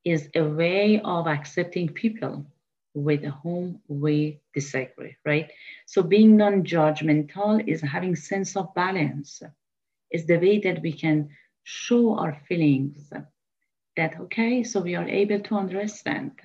is 0.04 0.28
a 0.34 0.42
way 0.42 1.00
of 1.04 1.26
accepting 1.26 1.88
people 1.88 2.46
with 2.94 3.24
whom 3.42 3.80
we 3.88 4.40
disagree, 4.54 5.16
right? 5.24 5.50
So 5.86 6.02
being 6.02 6.36
non-judgmental 6.36 7.68
is 7.68 7.82
having 7.82 8.16
sense 8.16 8.56
of 8.56 8.74
balance. 8.74 9.42
Is 10.10 10.26
the 10.26 10.38
way 10.38 10.60
that 10.60 10.82
we 10.82 10.92
can 10.92 11.30
show 11.64 12.16
our 12.16 12.40
feelings 12.48 13.10
that, 13.96 14.20
okay, 14.20 14.62
so 14.62 14.80
we 14.80 14.94
are 14.94 15.08
able 15.08 15.40
to 15.40 15.56
understand. 15.56 16.40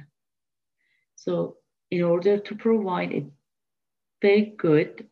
So 1.15 1.58
in 1.91 2.01
order 2.01 2.39
to 2.39 2.56
provide 2.56 3.13
a 3.13 3.25
very 4.21 4.56
good 4.58 5.08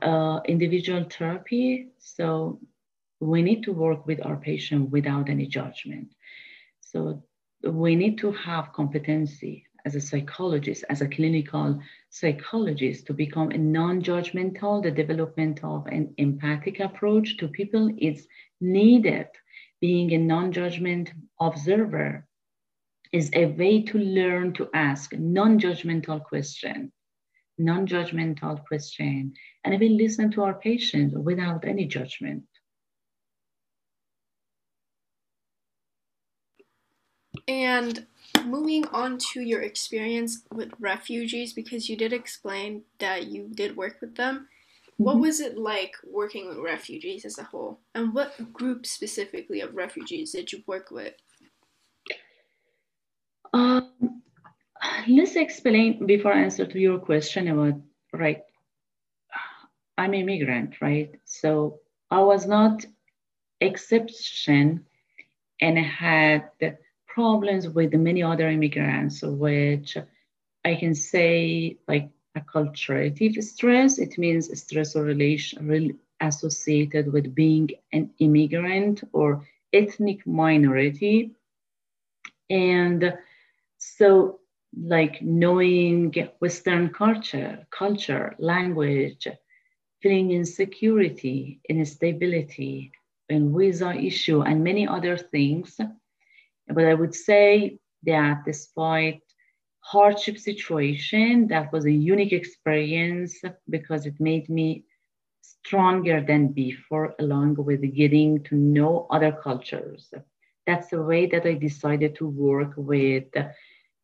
uh, 0.00 0.40
individual 0.46 1.04
therapy, 1.04 1.90
so 1.98 2.58
we 3.22 3.40
need 3.40 3.62
to 3.62 3.72
work 3.72 4.04
with 4.04 4.24
our 4.26 4.36
patient 4.36 4.90
without 4.90 5.28
any 5.28 5.46
judgment. 5.46 6.08
So 6.80 7.22
we 7.62 7.94
need 7.94 8.18
to 8.18 8.32
have 8.32 8.72
competency 8.72 9.64
as 9.84 9.94
a 9.94 10.00
psychologist, 10.00 10.84
as 10.88 11.02
a 11.02 11.08
clinical 11.08 11.80
psychologist, 12.10 13.06
to 13.06 13.14
become 13.14 13.52
a 13.52 13.58
non-judgmental, 13.58 14.82
the 14.82 14.90
development 14.90 15.60
of 15.62 15.86
an 15.86 16.14
empathic 16.18 16.80
approach 16.80 17.36
to 17.36 17.46
people 17.46 17.94
is 17.96 18.26
needed. 18.60 19.28
Being 19.80 20.12
a 20.12 20.18
non-judgment 20.18 21.12
observer 21.40 22.26
is 23.12 23.30
a 23.34 23.46
way 23.46 23.82
to 23.82 23.98
learn 23.98 24.52
to 24.54 24.68
ask 24.74 25.12
non-judgmental 25.12 26.24
question, 26.24 26.92
non-judgmental 27.56 28.64
question, 28.64 29.34
and 29.64 29.78
we 29.78 29.90
listen 29.90 30.32
to 30.32 30.42
our 30.42 30.54
patient 30.54 31.12
without 31.22 31.64
any 31.64 31.86
judgment. 31.86 32.44
And 37.48 38.06
moving 38.44 38.86
on 38.88 39.18
to 39.32 39.40
your 39.40 39.62
experience 39.62 40.42
with 40.52 40.72
refugees, 40.78 41.52
because 41.52 41.88
you 41.88 41.96
did 41.96 42.12
explain 42.12 42.82
that 42.98 43.26
you 43.26 43.48
did 43.54 43.76
work 43.76 44.00
with 44.00 44.14
them. 44.16 44.48
What 44.96 45.14
mm-hmm. 45.14 45.22
was 45.22 45.40
it 45.40 45.58
like 45.58 45.94
working 46.04 46.48
with 46.48 46.58
refugees 46.58 47.24
as 47.24 47.38
a 47.38 47.44
whole? 47.44 47.80
And 47.94 48.14
what 48.14 48.52
group 48.52 48.86
specifically 48.86 49.60
of 49.60 49.74
refugees 49.74 50.32
did 50.32 50.52
you 50.52 50.62
work 50.66 50.90
with? 50.90 51.14
Um, 53.52 54.22
let's 55.08 55.36
explain 55.36 56.06
before 56.06 56.32
I 56.32 56.42
answer 56.42 56.66
to 56.66 56.78
your 56.78 56.98
question 56.98 57.48
about, 57.48 57.80
right, 58.12 58.42
I'm 59.98 60.14
immigrant, 60.14 60.80
right? 60.80 61.10
So 61.24 61.80
I 62.10 62.20
was 62.20 62.46
not 62.46 62.84
exception 63.60 64.84
and 65.60 65.78
I 65.78 65.82
had 65.82 66.50
problems 67.14 67.68
with 67.68 67.92
many 67.94 68.22
other 68.22 68.48
immigrants, 68.48 69.22
which 69.22 69.96
I 70.64 70.74
can 70.74 70.94
say 70.94 71.76
like 71.86 72.08
acculturative 72.36 73.42
stress. 73.42 73.98
It 73.98 74.16
means 74.18 74.58
stress 74.58 74.96
or 74.96 75.02
relation 75.04 75.98
associated 76.20 77.12
with 77.12 77.34
being 77.34 77.70
an 77.92 78.10
immigrant 78.18 79.02
or 79.12 79.46
ethnic 79.72 80.26
minority. 80.26 81.32
And 82.48 83.14
so 83.78 84.38
like 84.74 85.20
knowing 85.20 86.14
Western 86.38 86.90
culture, 86.90 87.66
culture, 87.70 88.34
language, 88.38 89.26
feeling 90.00 90.30
insecurity, 90.30 91.60
instability, 91.68 92.92
and 93.28 93.54
visa 93.56 93.94
issue, 93.94 94.42
and 94.42 94.64
many 94.64 94.86
other 94.86 95.16
things 95.16 95.78
but 96.68 96.84
I 96.84 96.94
would 96.94 97.14
say 97.14 97.78
that 98.04 98.44
despite 98.44 99.20
hardship 99.80 100.38
situation, 100.38 101.48
that 101.48 101.72
was 101.72 101.84
a 101.86 101.90
unique 101.92 102.32
experience 102.32 103.40
because 103.68 104.06
it 104.06 104.14
made 104.20 104.48
me 104.48 104.84
stronger 105.42 106.20
than 106.20 106.48
before, 106.48 107.14
along 107.18 107.54
with 107.56 107.82
getting 107.94 108.42
to 108.44 108.54
know 108.56 109.06
other 109.10 109.32
cultures. 109.32 110.12
That's 110.66 110.88
the 110.88 111.02
way 111.02 111.26
that 111.26 111.46
I 111.46 111.54
decided 111.54 112.14
to 112.16 112.28
work 112.28 112.72
with 112.76 113.24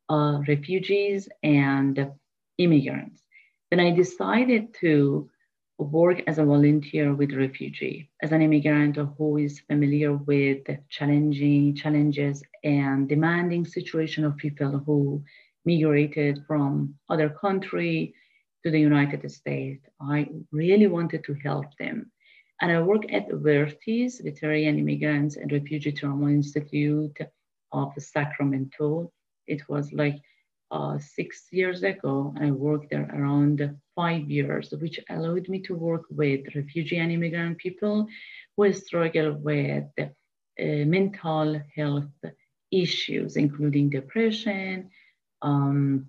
uh, 0.08 0.40
refugees 0.48 1.28
and 1.42 2.10
immigrants. 2.58 3.22
Then 3.70 3.80
I 3.80 3.90
decided 3.90 4.74
to 4.80 5.28
work 5.78 6.22
as 6.26 6.38
a 6.38 6.44
volunteer 6.44 7.14
with 7.14 7.32
refugee, 7.32 8.10
as 8.22 8.32
an 8.32 8.42
immigrant 8.42 8.96
who 9.16 9.36
is 9.38 9.60
familiar 9.60 10.14
with 10.14 10.64
the 10.64 10.78
challenging 10.88 11.74
challenges 11.74 12.42
and 12.64 13.08
demanding 13.08 13.64
situation 13.64 14.24
of 14.24 14.36
people 14.36 14.82
who 14.84 15.22
migrated 15.64 16.40
from 16.46 16.94
other 17.08 17.28
country 17.28 18.12
to 18.64 18.70
the 18.70 18.80
United 18.80 19.30
States. 19.30 19.86
I 20.00 20.28
really 20.50 20.88
wanted 20.88 21.22
to 21.24 21.34
help 21.34 21.66
them. 21.78 22.10
And 22.60 22.72
I 22.72 22.82
work 22.82 23.04
at 23.12 23.30
VERTIS, 23.30 24.20
Veteran 24.20 24.78
Immigrants 24.80 25.36
and 25.36 25.52
Refugee 25.52 25.92
Trauma 25.92 26.28
Institute 26.28 27.16
of 27.70 27.92
Sacramento. 27.96 29.12
It 29.46 29.68
was 29.68 29.92
like 29.92 30.16
uh, 30.70 30.98
six 30.98 31.46
years 31.50 31.82
ago. 31.82 32.34
I 32.40 32.50
worked 32.50 32.90
there 32.90 33.08
around 33.14 33.76
five 33.94 34.30
years, 34.30 34.72
which 34.80 35.00
allowed 35.08 35.48
me 35.48 35.60
to 35.62 35.74
work 35.74 36.04
with 36.10 36.54
refugee 36.54 36.98
and 36.98 37.12
immigrant 37.12 37.58
people 37.58 38.06
who 38.56 38.72
struggle 38.72 39.32
with 39.32 39.84
uh, 39.98 40.04
mental 40.58 41.60
health 41.74 42.12
issues, 42.70 43.36
including 43.36 43.90
depression, 43.90 44.90
um, 45.42 46.06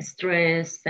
stress, 0.00 0.84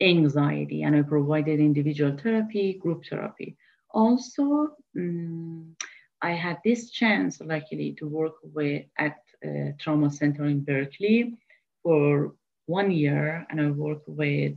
anxiety, 0.00 0.82
and 0.82 0.96
I 0.96 1.02
provided 1.02 1.60
individual 1.60 2.16
therapy, 2.16 2.74
group 2.74 3.04
therapy. 3.08 3.56
Also, 3.90 4.76
um, 4.96 5.76
I 6.20 6.32
had 6.32 6.58
this 6.64 6.90
chance, 6.90 7.40
luckily, 7.40 7.94
to 7.98 8.08
work 8.08 8.34
with 8.42 8.84
at 8.98 9.18
a 9.44 9.74
trauma 9.78 10.10
center 10.10 10.44
in 10.46 10.64
Berkeley 10.64 11.38
for 11.82 12.34
one 12.68 12.90
year 12.90 13.46
and 13.50 13.60
I 13.60 13.70
work 13.70 14.02
with 14.06 14.56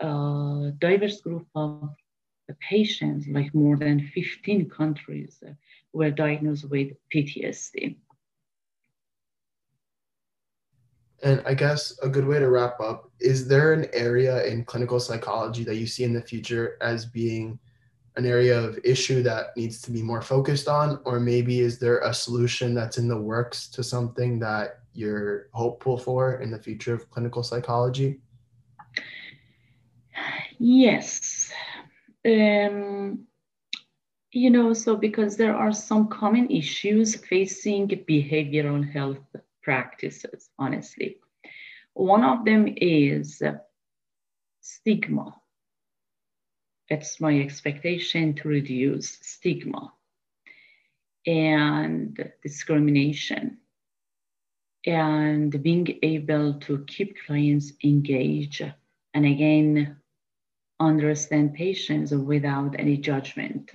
a 0.00 0.72
diverse 0.78 1.20
group 1.20 1.46
of 1.54 1.90
patients, 2.60 3.26
like 3.28 3.54
more 3.54 3.76
than 3.76 4.10
15 4.14 4.68
countries 4.70 5.38
uh, 5.46 5.52
were 5.92 6.10
diagnosed 6.10 6.68
with 6.68 6.92
PTSD. 7.14 7.96
And 11.22 11.42
I 11.44 11.54
guess 11.54 11.98
a 12.02 12.08
good 12.08 12.26
way 12.26 12.38
to 12.38 12.48
wrap 12.48 12.80
up 12.80 13.10
is 13.20 13.48
there 13.48 13.72
an 13.72 13.86
area 13.92 14.44
in 14.46 14.64
clinical 14.64 15.00
psychology 15.00 15.64
that 15.64 15.76
you 15.76 15.86
see 15.86 16.04
in 16.04 16.12
the 16.12 16.22
future 16.22 16.76
as 16.80 17.06
being 17.06 17.58
an 18.16 18.24
area 18.24 18.58
of 18.58 18.78
issue 18.84 19.22
that 19.22 19.56
needs 19.56 19.80
to 19.82 19.90
be 19.90 20.02
more 20.02 20.22
focused 20.22 20.68
on? 20.68 21.00
Or 21.04 21.18
maybe 21.18 21.60
is 21.60 21.78
there 21.78 21.98
a 22.00 22.14
solution 22.14 22.72
that's 22.72 22.98
in 22.98 23.08
the 23.08 23.20
works 23.20 23.68
to 23.70 23.82
something 23.82 24.38
that 24.40 24.80
you're 24.98 25.48
hopeful 25.52 25.96
for 25.96 26.40
in 26.40 26.50
the 26.50 26.58
future 26.58 26.92
of 26.92 27.08
clinical 27.08 27.44
psychology? 27.44 28.20
Yes. 30.58 31.52
Um, 32.26 33.26
you 34.32 34.50
know, 34.50 34.72
so 34.72 34.96
because 34.96 35.36
there 35.36 35.54
are 35.54 35.72
some 35.72 36.08
common 36.08 36.50
issues 36.50 37.14
facing 37.14 37.86
behavioral 37.88 38.82
health 38.90 39.24
practices, 39.62 40.50
honestly. 40.58 41.18
One 41.94 42.24
of 42.24 42.44
them 42.44 42.66
is 42.76 43.40
stigma. 44.60 45.32
It's 46.88 47.20
my 47.20 47.38
expectation 47.38 48.34
to 48.34 48.48
reduce 48.48 49.18
stigma 49.22 49.92
and 51.24 52.18
discrimination 52.42 53.58
and 54.88 55.62
being 55.62 55.98
able 56.02 56.54
to 56.54 56.84
keep 56.86 57.16
clients 57.26 57.72
engaged 57.84 58.62
and 59.14 59.26
again 59.26 59.96
understand 60.80 61.54
patients 61.54 62.12
without 62.12 62.74
any 62.78 62.96
judgment 62.96 63.70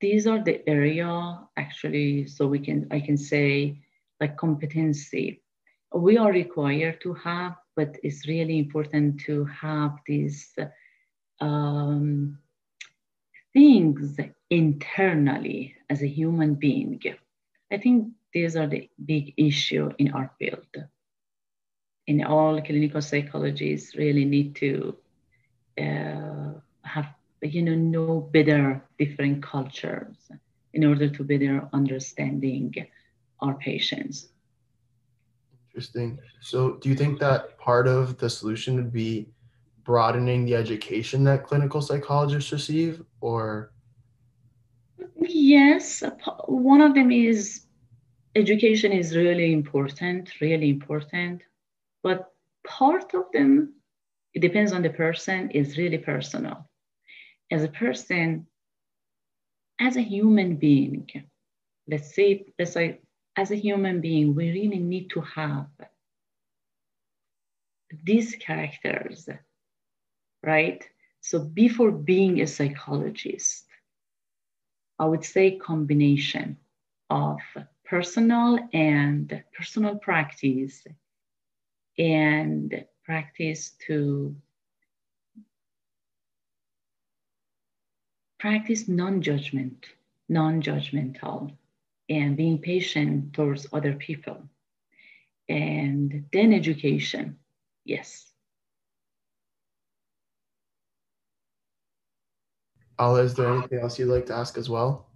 these 0.00 0.26
are 0.26 0.42
the 0.44 0.68
area 0.68 1.40
actually 1.56 2.26
so 2.26 2.46
we 2.46 2.58
can 2.58 2.86
i 2.90 3.00
can 3.00 3.16
say 3.16 3.78
like 4.20 4.36
competency 4.36 5.42
we 5.94 6.16
are 6.16 6.32
required 6.32 7.00
to 7.00 7.14
have 7.14 7.56
but 7.76 7.96
it's 8.02 8.28
really 8.28 8.58
important 8.58 9.18
to 9.20 9.44
have 9.46 9.92
these 10.06 10.54
um, 11.40 12.38
things 13.52 14.16
internally 14.50 15.74
as 15.90 16.02
a 16.02 16.06
human 16.06 16.54
being. 16.54 17.00
I 17.70 17.78
think 17.78 18.08
these 18.32 18.56
are 18.56 18.66
the 18.66 18.88
big 19.04 19.34
issue 19.36 19.90
in 19.98 20.12
our 20.12 20.30
field. 20.38 20.66
In 22.06 22.24
all 22.24 22.60
clinical 22.60 23.00
psychologists 23.00 23.94
really 23.96 24.24
need 24.24 24.56
to 24.56 24.96
uh, 25.78 26.52
have 26.82 27.06
you 27.40 27.62
know 27.62 27.74
know 27.74 28.20
better 28.32 28.82
different 28.98 29.42
cultures 29.42 30.30
in 30.72 30.84
order 30.84 31.08
to 31.08 31.24
better 31.24 31.68
understanding 31.72 32.74
our 33.40 33.54
patients. 33.54 34.28
Interesting. 35.68 36.18
So, 36.40 36.74
do 36.74 36.88
you 36.88 36.94
think 36.94 37.18
that 37.20 37.58
part 37.58 37.86
of 37.86 38.18
the 38.18 38.28
solution 38.28 38.76
would 38.76 38.92
be 38.92 39.28
broadening 39.84 40.44
the 40.44 40.54
education 40.54 41.24
that 41.24 41.44
clinical 41.44 41.80
psychologists 41.80 42.52
receive, 42.52 43.02
or? 43.20 43.72
Yes, 45.16 46.02
one 46.46 46.80
of 46.80 46.94
them 46.94 47.10
is 47.10 47.66
education 48.34 48.92
is 48.92 49.16
really 49.16 49.52
important, 49.52 50.40
really 50.40 50.70
important, 50.70 51.42
but 52.02 52.32
part 52.66 53.14
of 53.14 53.24
them, 53.32 53.74
it 54.34 54.40
depends 54.40 54.72
on 54.72 54.82
the 54.82 54.90
person, 54.90 55.50
is 55.50 55.76
really 55.76 55.98
personal. 55.98 56.68
As 57.50 57.62
a 57.64 57.68
person, 57.68 58.46
as 59.80 59.96
a 59.96 60.02
human 60.02 60.56
being, 60.56 61.08
let's 61.88 62.14
say, 62.14 62.46
let's 62.58 62.72
say, 62.72 63.00
as 63.36 63.50
a 63.50 63.56
human 63.56 64.00
being, 64.00 64.34
we 64.34 64.50
really 64.50 64.78
need 64.78 65.10
to 65.10 65.20
have 65.20 65.66
these 68.04 68.34
characters, 68.36 69.28
right? 70.42 70.82
So 71.20 71.40
before 71.40 71.90
being 71.90 72.40
a 72.40 72.46
psychologist, 72.46 73.66
I 74.98 75.04
would 75.06 75.24
say 75.24 75.58
combination 75.58 76.56
of 77.10 77.38
personal 77.92 78.58
and 78.72 79.44
personal 79.52 79.96
practice 79.96 80.86
and 81.98 82.86
practice 83.04 83.72
to 83.86 84.34
practice 88.40 88.88
non-judgment, 88.88 89.84
non-judgmental, 90.30 91.52
and 92.08 92.34
being 92.34 92.56
patient 92.56 93.34
towards 93.34 93.66
other 93.74 93.92
people. 93.92 94.38
And 95.50 96.24
then 96.32 96.54
education, 96.54 97.36
yes. 97.84 98.24
Ala, 102.98 103.22
is 103.24 103.34
there 103.34 103.52
anything 103.52 103.80
else 103.80 103.98
you'd 103.98 104.06
like 104.06 104.24
to 104.26 104.34
ask 104.34 104.56
as 104.56 104.70
well? 104.70 105.11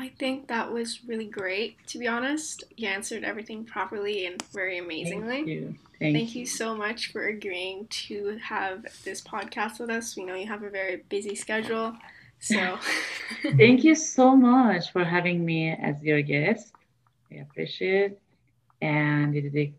I 0.00 0.08
think 0.18 0.48
that 0.48 0.72
was 0.72 1.04
really 1.04 1.26
great, 1.26 1.76
to 1.88 1.98
be 1.98 2.08
honest. 2.08 2.64
You 2.74 2.88
answered 2.88 3.22
everything 3.22 3.66
properly 3.66 4.24
and 4.24 4.40
very 4.50 4.78
amazingly. 4.78 5.44
Thank 5.44 5.48
you. 5.48 5.74
Thank, 5.98 6.16
Thank 6.16 6.34
you. 6.34 6.40
you 6.40 6.46
so 6.46 6.74
much 6.74 7.12
for 7.12 7.26
agreeing 7.26 7.86
to 8.08 8.38
have 8.42 8.86
this 9.04 9.20
podcast 9.20 9.78
with 9.78 9.90
us. 9.90 10.16
We 10.16 10.24
know 10.24 10.36
you 10.36 10.46
have 10.46 10.62
a 10.62 10.70
very 10.70 11.02
busy 11.10 11.34
schedule. 11.34 11.94
So 12.38 12.78
thank 13.58 13.84
you 13.84 13.94
so 13.94 14.34
much 14.34 14.90
for 14.90 15.04
having 15.04 15.44
me 15.44 15.72
as 15.72 16.02
your 16.02 16.22
guest. 16.22 16.72
I 17.30 17.40
appreciate 17.40 18.12
it. 18.12 18.20
And 18.80 19.34
you 19.34 19.42
did 19.42 19.54
a 19.54 19.74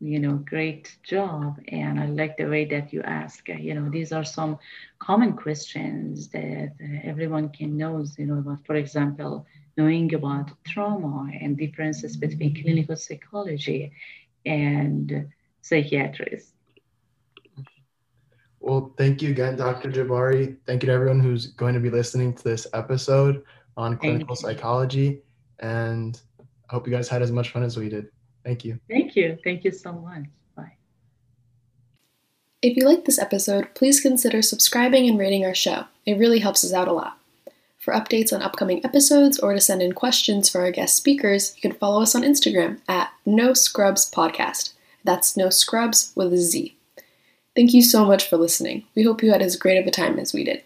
you 0.00 0.18
know 0.18 0.34
great 0.34 0.96
job 1.02 1.58
and 1.68 1.98
i 1.98 2.06
like 2.06 2.36
the 2.36 2.44
way 2.44 2.64
that 2.64 2.92
you 2.92 3.00
ask 3.02 3.48
uh, 3.48 3.54
you 3.54 3.72
know 3.74 3.88
these 3.88 4.12
are 4.12 4.24
some 4.24 4.58
common 4.98 5.32
questions 5.32 6.28
that 6.28 6.72
uh, 6.82 6.98
everyone 7.02 7.48
can 7.48 7.76
knows 7.76 8.18
you 8.18 8.26
know 8.26 8.38
about 8.38 8.64
for 8.66 8.76
example 8.76 9.46
knowing 9.78 10.12
about 10.14 10.50
trauma 10.64 11.30
and 11.40 11.56
differences 11.56 12.16
between 12.16 12.52
mm-hmm. 12.52 12.62
clinical 12.62 12.96
psychology 12.96 13.90
and 14.44 15.26
psychiatry 15.62 16.42
well, 18.66 18.92
thank 18.98 19.22
you 19.22 19.30
again, 19.30 19.54
Dr. 19.54 19.92
Jabari. 19.92 20.56
Thank 20.66 20.82
you 20.82 20.88
to 20.88 20.92
everyone 20.92 21.20
who's 21.20 21.46
going 21.46 21.74
to 21.74 21.80
be 21.80 21.88
listening 21.88 22.34
to 22.34 22.42
this 22.42 22.66
episode 22.74 23.44
on 23.76 23.96
clinical 23.96 24.34
psychology. 24.34 25.22
And 25.60 26.20
I 26.40 26.74
hope 26.74 26.84
you 26.84 26.92
guys 26.92 27.08
had 27.08 27.22
as 27.22 27.30
much 27.30 27.50
fun 27.50 27.62
as 27.62 27.76
we 27.76 27.88
did. 27.88 28.08
Thank 28.46 28.64
you. 28.64 28.78
Thank 28.88 29.16
you. 29.16 29.36
Thank 29.42 29.64
you 29.64 29.72
so 29.72 29.92
much. 29.92 30.22
Bye. 30.54 30.76
If 32.62 32.76
you 32.76 32.84
like 32.84 33.04
this 33.04 33.18
episode, 33.18 33.74
please 33.74 34.00
consider 34.00 34.40
subscribing 34.40 35.08
and 35.08 35.18
rating 35.18 35.44
our 35.44 35.54
show. 35.54 35.86
It 36.06 36.16
really 36.16 36.38
helps 36.38 36.64
us 36.64 36.72
out 36.72 36.86
a 36.86 36.92
lot. 36.92 37.18
For 37.80 37.92
updates 37.92 38.32
on 38.32 38.42
upcoming 38.42 38.84
episodes 38.84 39.40
or 39.40 39.52
to 39.52 39.60
send 39.60 39.82
in 39.82 39.94
questions 39.94 40.48
for 40.48 40.60
our 40.60 40.70
guest 40.70 40.94
speakers, 40.94 41.54
you 41.56 41.60
can 41.60 41.76
follow 41.78 42.02
us 42.02 42.14
on 42.14 42.22
Instagram 42.22 42.78
at 42.88 43.10
No 43.24 43.52
Scrubs 43.52 44.08
Podcast. 44.08 44.74
That's 45.02 45.36
No 45.36 45.50
Scrubs 45.50 46.12
with 46.14 46.32
a 46.32 46.38
Z. 46.38 46.76
Thank 47.56 47.74
you 47.74 47.82
so 47.82 48.04
much 48.04 48.28
for 48.28 48.36
listening. 48.36 48.84
We 48.94 49.02
hope 49.02 49.24
you 49.24 49.32
had 49.32 49.42
as 49.42 49.56
great 49.56 49.78
of 49.78 49.88
a 49.88 49.90
time 49.90 50.20
as 50.20 50.32
we 50.32 50.44
did. 50.44 50.62